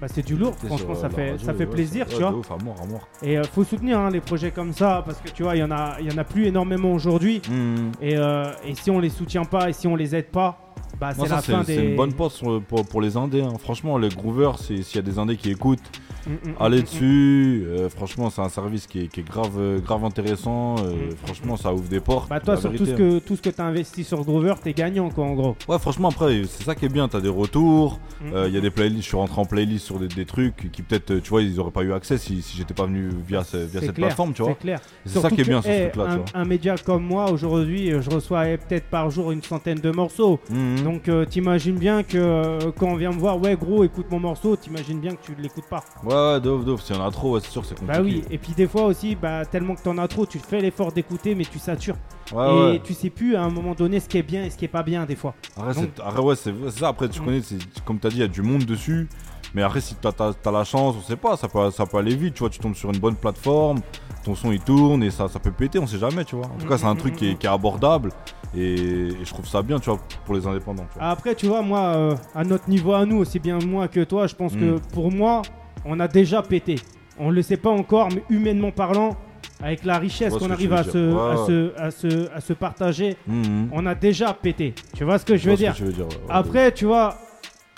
[0.00, 0.52] bah c'est du lourd.
[0.54, 2.32] C'était Franchement, sur, ça euh, fait, radio, ça fait ouais, plaisir, ouais, tu vois.
[2.32, 3.08] ouf, à mort, à mort.
[3.22, 5.62] Et euh, faut soutenir hein, les projets comme ça parce que tu vois, il y
[5.64, 7.42] en a, il y en a plus énormément aujourd'hui.
[7.50, 7.74] Mmh.
[8.00, 11.10] Et, euh, et si on les soutient pas et si on les aide pas, bah,
[11.14, 11.82] c'est la c'est fin c'est des.
[11.90, 13.42] une bonne porte sur- pour, pour les indés.
[13.42, 13.54] hein.
[13.58, 15.82] Franchement, les groovers, c'est- s'il y a des indés qui écoutent,
[16.26, 17.64] Mm, mm, allez mm, dessus.
[17.68, 20.76] Euh, franchement, c'est un service qui est, qui est grave, euh, grave intéressant.
[20.78, 22.28] Euh, franchement, ça ouvre des portes.
[22.28, 23.02] Bah, toi, sur tout ce vérité.
[23.04, 23.18] hein.
[23.20, 25.56] que, tout ce que tu as investi sur Groover, t'es gagnant, quoi, en gros.
[25.68, 27.08] Ouais, franchement, après, c'est ça qui est bien.
[27.08, 28.00] T'as des retours.
[28.32, 29.02] Euh, Il y a des playlists.
[29.02, 31.70] Je suis rentré en playlist sur des, des trucs qui, peut-être, tu vois, ils auraient
[31.70, 34.42] pas eu accès si, si j'étais pas venu via, ce- via cette clair, plateforme, tu
[34.42, 34.52] vois.
[34.52, 34.80] C'est clair.
[35.06, 36.24] C'est ça qui est que, bien sur ce eh, truc-là, tu un, vois.
[36.34, 40.40] un média comme moi, aujourd'hui, je reçois eh, peut-être par jour une centaine de morceaux.
[40.50, 40.82] Mhm.
[40.84, 45.00] Donc, t'imagines bien que quand on vient me voir, ouais, gros, écoute mon morceau, t'imagines
[45.00, 45.84] bien que tu l'écoutes pas.
[46.04, 46.82] Ouais, ouais, de ouf, de ouf.
[46.82, 47.98] S'il y en a trop, ouais, c'est sûr, c'est compliqué.
[47.98, 50.60] Bah oui, et puis des fois aussi, bah, tellement que t'en as trop, tu fais
[50.60, 51.96] l'effort d'écouter, mais tu satures.
[52.32, 54.56] Ouais, et tu sais plus à un moment donné ce qui est bien et ce
[54.58, 55.34] qui est pas bien, des fois.
[55.56, 56.88] Après, Donc- après, ouais, c'est c'est ça.
[56.88, 57.24] Après, tu Mm.
[57.24, 57.40] connais,
[57.84, 59.08] comme tu as dit, il y a du monde dessus.
[59.54, 62.14] Mais après, si tu as, la chance, on sait pas, ça peut, ça peut aller
[62.14, 62.34] vite.
[62.34, 63.78] Tu vois, tu tombes sur une bonne plateforme,
[64.22, 66.44] ton son il tourne et ça, ça peut péter, on sait jamais, tu vois.
[66.44, 68.10] En tout Mm, cas, c'est un mm, truc mm, qui est, qui est abordable
[68.54, 68.74] et,
[69.08, 70.84] et je trouve ça bien, tu vois, pour les indépendants.
[70.92, 71.08] tu vois.
[71.08, 74.26] Après, tu vois, moi, euh, à notre niveau à nous, aussi bien moi que toi,
[74.26, 74.80] je pense que Mm.
[74.92, 75.40] pour moi,
[75.84, 76.76] on a déjà pété.
[77.18, 79.16] On le sait pas encore, mais humainement parlant,
[79.60, 81.46] avec la richesse qu'on arrive tu à se, Ouais, à, ouais.
[81.46, 83.70] se, à, se, à se partager, Mhm.
[83.72, 84.74] on a déjà pété.
[84.94, 86.84] Tu vois ce que je veux dire que tu veux dire, ouais, ouais, Après, tu
[86.84, 87.18] vois,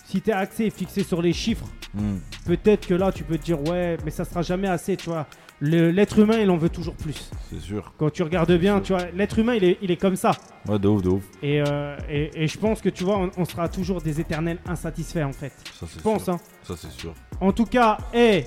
[0.04, 2.20] si t'es axé et fixé sur les chiffres, Mhm.
[2.44, 5.26] peut-être que là, tu peux te dire, ouais, mais ça sera jamais assez, tu vois.
[5.62, 7.30] L'être humain, il en veut toujours plus.
[7.50, 7.92] C'est sûr.
[7.98, 10.30] Quand tu regardes bien, tu vois, l'être humain, il est, il est comme ça.
[10.66, 11.22] Ouais, de ouf, de ouf.
[11.42, 14.58] Et, euh, et, et je pense que tu vois, on, on sera toujours des éternels
[14.66, 15.52] insatisfaits en fait.
[15.78, 16.32] Ça, c'est Je pense, sûr.
[16.34, 16.38] hein.
[16.62, 17.12] Ça, c'est sûr.
[17.40, 18.46] En tout cas, hé,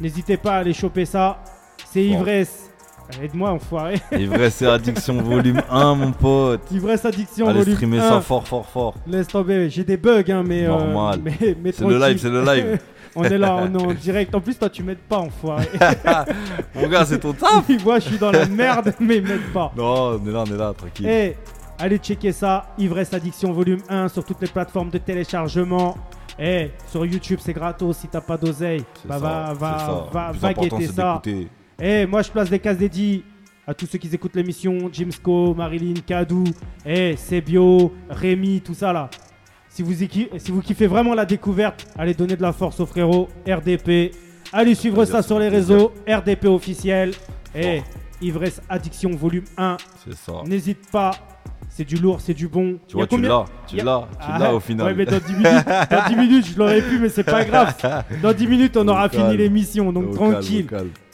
[0.00, 1.38] n'hésitez pas à aller choper ça.
[1.90, 2.18] C'est Bon.
[2.20, 2.66] ivresse.
[3.20, 4.00] Aide-moi, enfoiré.
[4.12, 6.60] Ivresse c'est Addiction volume 1, mon pote.
[6.70, 8.08] Ivresse addiction Allez volume streamer 1.
[8.08, 8.94] ça fort, fort, fort.
[9.04, 10.64] Laisse tomber, j'ai des bugs, hein, mais.
[10.64, 11.18] euh, Normal.
[11.24, 12.78] mais, mais C'est le live, c'est le live.
[13.16, 14.32] on est là, on est en direct.
[14.32, 15.66] En plus, toi, tu m'aides pas, enfoiré.
[16.76, 17.64] Mon gars, c'est ton taf.
[17.68, 19.72] Ils voient, je suis dans la merde, mais ils m'aident pas.
[19.76, 21.08] Non, on est là, on est là, tranquille.
[21.08, 21.36] Eh,
[21.80, 25.96] allez checker ça, Ivresse Addiction volume 1 sur toutes les plateformes de téléchargement.
[26.38, 28.84] Eh, sur YouTube c'est gratos si t'as pas d'oseille.
[29.04, 31.20] Bah va, va, va, va guetter ça.
[31.24, 31.48] d'écouter.
[31.80, 33.24] Eh, moi je place des cases dédiées
[33.66, 36.44] à tous ceux qui écoutent l'émission, Jimsco, Marilyn, Kadou,
[36.84, 39.08] eh, Sebio, Rémi, tout ça là.
[39.68, 43.28] Si vous, si vous kiffez vraiment la découverte, allez donner de la force aux frérots,
[43.48, 44.10] RDP.
[44.52, 47.12] Allez suivre ça sur les réseaux, RDP officiel.
[47.54, 47.80] Eh,
[48.20, 49.76] Ivresse Addiction volume 1.
[50.04, 50.42] C'est ça.
[50.44, 51.12] N'hésite pas,
[51.70, 52.76] c'est du lourd, c'est du bon.
[52.86, 54.86] Tu vois, tu combien- l'as, tu y a- l'as, tu Ah, l'as au final.
[54.86, 57.74] Ouais, mais dans 10 minutes, dans 10 minutes je l'aurais pu, mais c'est pas grave.
[58.22, 60.66] Dans 10 minutes, on aura Au fini l'émission, donc tranquille.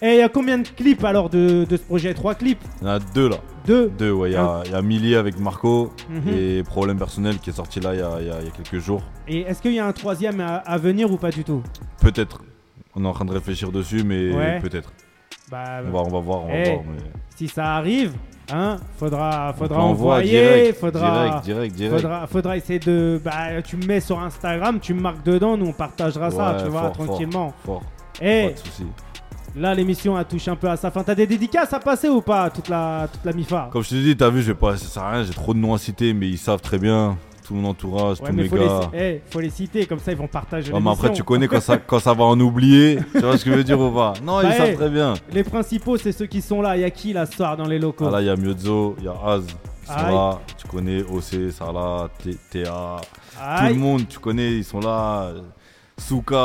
[0.03, 2.13] Et il y a combien de clips alors de, de ce projet?
[2.15, 2.61] 3 clips?
[2.83, 3.37] Il y en a deux là.
[3.67, 3.91] Deux?
[3.99, 4.31] Deux, ouais.
[4.31, 6.33] Il y a, y a Millie avec Marco Mhm.
[6.35, 8.49] et Problème Personnel qui est sorti là il y a, il y a- il y
[8.49, 9.03] a quelques jours.
[9.29, 11.63] Et est-ce qu'il y a un troisième à, à venir ou pas du tout?
[12.01, 12.43] Peut-être.
[12.95, 14.59] On est en train de réfléchir dessus, mais Ouais.
[14.61, 14.93] peut-être.
[15.51, 16.83] Bah, On va, on va voir, on va voir.
[16.91, 18.15] mais- Si ça arrive,
[18.51, 22.01] hein, faudra, faudra envoyer, direct, faudra, direct, direct, direct.
[22.01, 25.67] faudra, faudra essayer de, bah, tu me mets sur Instagram, tu me marques dedans, nous
[25.67, 27.53] on partagera ça, tu vois, fort, tranquillement.
[27.65, 27.83] fort.
[28.23, 28.87] Eh, Pas de soucis.
[29.55, 31.03] là l'émission a touché un peu à sa fin.
[31.05, 33.69] T'as des dédicaces à passer ou pas toute la, toute la MIFA?
[33.71, 35.53] Comme je te dis, t'as vu, je vais pas, ça sert à rien, j'ai trop
[35.53, 37.19] de noms à citer, mais ils savent très bien.
[37.47, 38.81] Tout mon entourage, Ouais, tous mes faut gars.
[38.93, 41.47] les, eh, faut les citer, comme ça ils vont partager Ouais, mais après, tu connais
[41.47, 42.99] quand ça, quand ça va en oublier.
[43.13, 44.15] tu vois ce que je veux dire ou pas?
[44.23, 45.15] Non, ils savent très bien.
[45.33, 46.77] Les principaux, c'est ceux qui sont là.
[46.77, 48.07] Il y a qui là ce soir dans les locaux?
[48.09, 50.41] Ah là, il y a Miozzo, il y a Az qui sont là.
[50.57, 52.97] Tu connais OC, Salah, T- TA.
[53.61, 55.23] Tout le monde, tu connais, ils sont là.
[55.27, 55.41] euh,
[55.99, 56.37] Souka.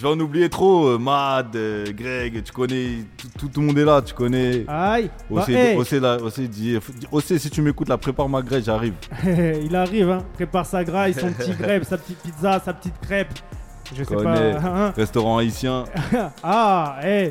[0.00, 0.86] Euh, je vais en oublier trop.
[0.88, 3.04] euh, Mad, euh, Greg, tu connais.
[3.38, 4.64] Tout, le monde est là, tu connais.
[4.66, 5.10] Aïe.
[5.30, 5.76] Bah, OC, eh.
[5.76, 6.78] OC, là, OC, dit,
[7.10, 8.94] OC, si tu m'écoutes, là, prépare ma Greg, j'arrive.
[9.24, 10.24] il arrive, hein.
[10.34, 13.32] prépare sa graille, son petit crêpe, sa petite pizza, sa petite crêpe.
[13.94, 14.52] Je sais connais.
[14.54, 14.60] pas.
[14.66, 14.92] hein.
[14.96, 15.84] Restaurant haïtien.
[16.42, 17.30] ah, eh.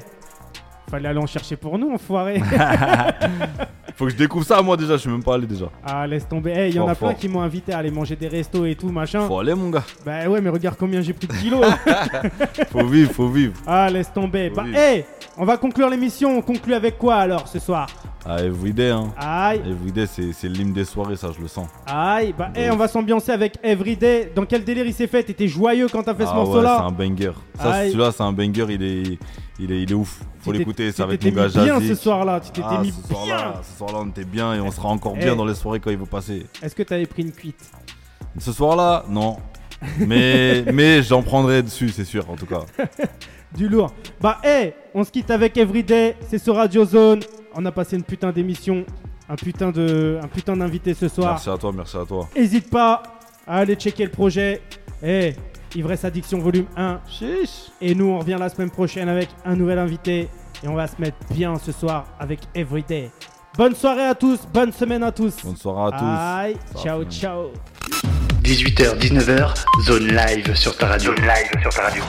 [0.89, 2.41] Fallait aller en chercher pour nous, enfoiré.
[3.95, 5.65] Faut que je découvre ça, moi déjà, je suis même pas allé déjà.
[5.85, 6.53] ah, laisse tomber.
[6.55, 8.73] Eh, il y en a plein qui m'ont invité à aller manger des restos et
[8.75, 9.27] tout, machin.
[9.27, 9.83] Faut aller, mon gars.
[10.05, 11.65] Bah ouais, mais regarde combien j'ai pris de kilos.
[12.71, 13.53] Faut vivre, faut vivre.
[13.67, 14.49] ah, laisse tomber.
[14.49, 14.77] Faut Bah, vivre.
[14.79, 15.05] eh,
[15.39, 16.37] on va conclure l'émission.
[16.37, 17.87] On conclut avec quoi alors ce soir?
[18.25, 19.11] Ah, Everyday, hein.
[19.17, 19.61] Aïe.
[19.65, 21.67] Everyday, c'est c'est l'hymne des soirées, ça, je le sens.
[21.87, 24.31] Aïe, bah, eh, on va s'ambiancer avec Everyday.
[24.35, 25.23] Dans quel délire il s'est fait?
[25.23, 26.77] T'étais joyeux quand t'as fait ce Ah ouais, morceau-là?
[26.79, 27.31] c'est un banger.
[27.57, 29.03] Ça, celui-là, c'est un banger, il est,
[29.59, 30.19] il est, il est ouf.
[30.41, 33.35] Faut l'écouter, mon gars t'étais mis bien ce soir-là, tu t'étais Ah, mis ce soir-là,
[33.53, 33.61] bien.
[33.63, 35.19] ce soir-là, on était bien et on sera encore Eh.
[35.23, 36.45] bien dans les soirées quand il va passer.
[36.61, 37.71] Est-ce que t'avais pris une cuite?
[38.37, 39.37] Ce soir-là, non.
[39.99, 42.61] Mais, mais j'en prendrai dessus, c'est sûr, en tout cas.
[43.55, 43.93] Du lourd.
[44.21, 46.15] Bah, hey, on se quitte avec Everyday.
[46.27, 47.21] C'est sur Radio Zone.
[47.55, 48.85] On a passé une putain d'émission.
[49.27, 51.33] Un putain de, un putain d'invité ce soir.
[51.33, 52.27] Merci à toi, merci à toi.
[52.35, 53.03] Hésite pas
[53.47, 54.61] à aller checker le projet.
[55.03, 55.33] Eh,
[55.75, 56.99] Ivresse Addiction volume 1.
[57.81, 60.29] Et nous, on revient la semaine prochaine avec un nouvel invité.
[60.63, 63.11] Et on va se mettre bien ce soir avec Everyday.
[63.57, 65.35] Bonne soirée à tous, bonne semaine à tous.
[65.43, 66.05] Bonne soirée à tous.
[66.05, 67.51] Aïe, ciao, ciao.
[68.43, 69.53] 18h, 19h,
[69.85, 71.15] zone live sur ta radio.
[71.15, 72.03] Zone live sur ta radio.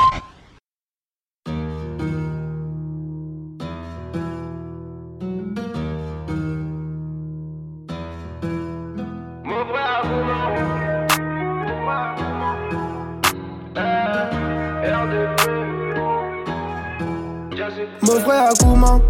[18.10, 19.00] Mon frère Akuma,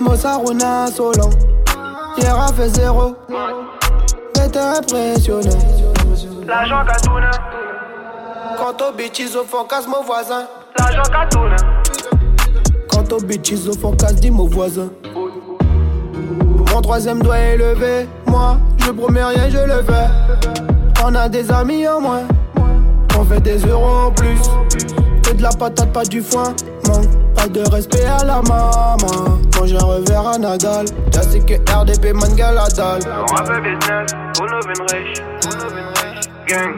[0.00, 1.30] Mossaruna insolent.
[2.18, 3.14] Hier a fait zéro.
[4.34, 5.48] T'étais impressionné.
[6.46, 7.30] L'agent Katouna,
[8.58, 10.44] Quant aux bitches au fond, casse mon voisin.
[10.78, 11.56] l'agent Katouna.
[12.90, 14.90] Quant aux bitches au fond, casse dis mon voisin.
[16.74, 18.06] Mon troisième doigt est levé.
[18.26, 20.62] Moi, je promets rien, je le fais.
[21.02, 22.24] On a des amis en moins.
[23.18, 24.40] On fait des euros en plus.
[25.22, 26.54] Que de la patate, pas du foin.
[26.88, 29.38] Manque pas de respect à la maman.
[29.56, 30.86] Mange un revers à Nadal.
[31.10, 33.02] T'as c'est que RDP, man, gal à dalle.
[33.06, 35.18] On rappelle business, on ouvre une riche.
[36.48, 36.74] Gang,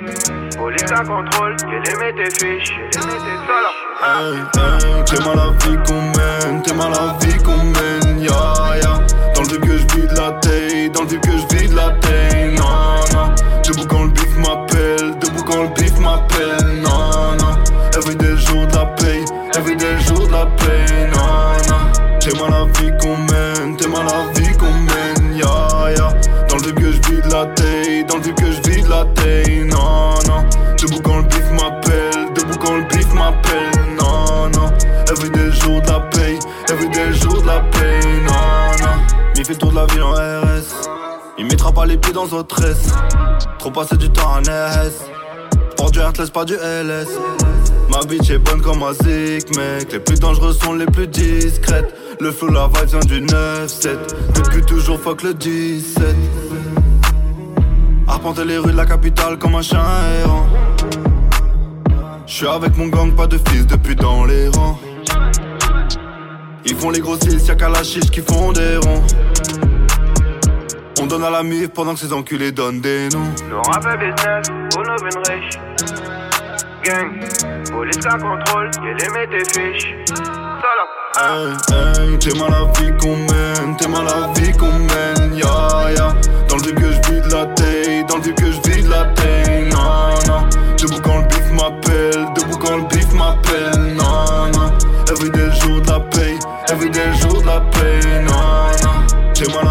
[0.57, 2.73] police à contrôle, qu'elle aimait tes fiches.
[2.91, 3.83] Qu'elle aimait tes salopes.
[4.01, 8.77] Hey, hey, t'es mal la vie qu'on mène, t'es mal la vie qu'on mène, ya
[8.83, 8.95] ya.
[9.35, 11.91] Dans le vide que je vide la taille, dans le vide que je vide la
[12.01, 12.65] taille, non
[13.13, 13.35] non.
[13.67, 17.55] Debout quand le bif m'appelle, debout quand le bif m'appelle, non non.
[17.95, 20.18] Everyday jour de la paye, everyday jour
[21.13, 22.19] non non.
[22.21, 26.13] T'es mal la vie qu'on mène, t'es mal la vie qu'on mène, ya ya.
[26.49, 29.05] Dans le vide que je vide la taille, dans le vide que je vide la
[29.15, 30.45] taille, non non.
[30.81, 34.73] Debout quand le bif m'appelle, debout quand le bif m'appelle, non non.
[35.11, 36.39] Everyday jour de la paye,
[36.69, 38.97] everyday jour de la paye, non non.
[39.37, 40.89] Il fait le tour de la ville en RS,
[41.39, 42.89] il mettra pas les pieds dans notre tresse.
[43.59, 45.09] Trop passé du temps en RS,
[45.93, 47.09] Du Heartless, pas du LS.
[47.91, 48.93] Ma bitch est bonne comme un
[49.57, 49.93] mec.
[49.93, 51.95] Les plus dangereux sont les plus discrètes.
[52.21, 53.97] Le flow, la vibe vient du 9-7.
[54.35, 56.05] Depuis toujours, fuck le 17.
[58.07, 59.83] Arpenter les rues de la capitale comme un chien
[60.23, 60.47] errant.
[62.27, 64.79] J'suis avec mon gang, pas de fils depuis dans les rangs.
[66.67, 69.03] Ils font les gros cils, y'a qu'à la chiche qui font des ronds.
[71.01, 73.33] On donne à la mif pendant que ces enculés donnent des noms.
[76.83, 77.21] Gang,
[77.71, 79.95] police la contrôle, tes fiches.
[82.35, 86.15] Mal vie qu'on mène, t'es mal vie qu'on mène, ya ya.
[86.49, 89.05] Dans le que je vis de la taille, dans le que je vis de la
[89.71, 90.49] non, non.
[90.77, 94.73] Debout quand le bif m'appelle, debout quand le bif m'appelle, non, non.
[95.11, 97.61] Everyday jour de la everyday jour de la
[98.23, 99.68] non, non.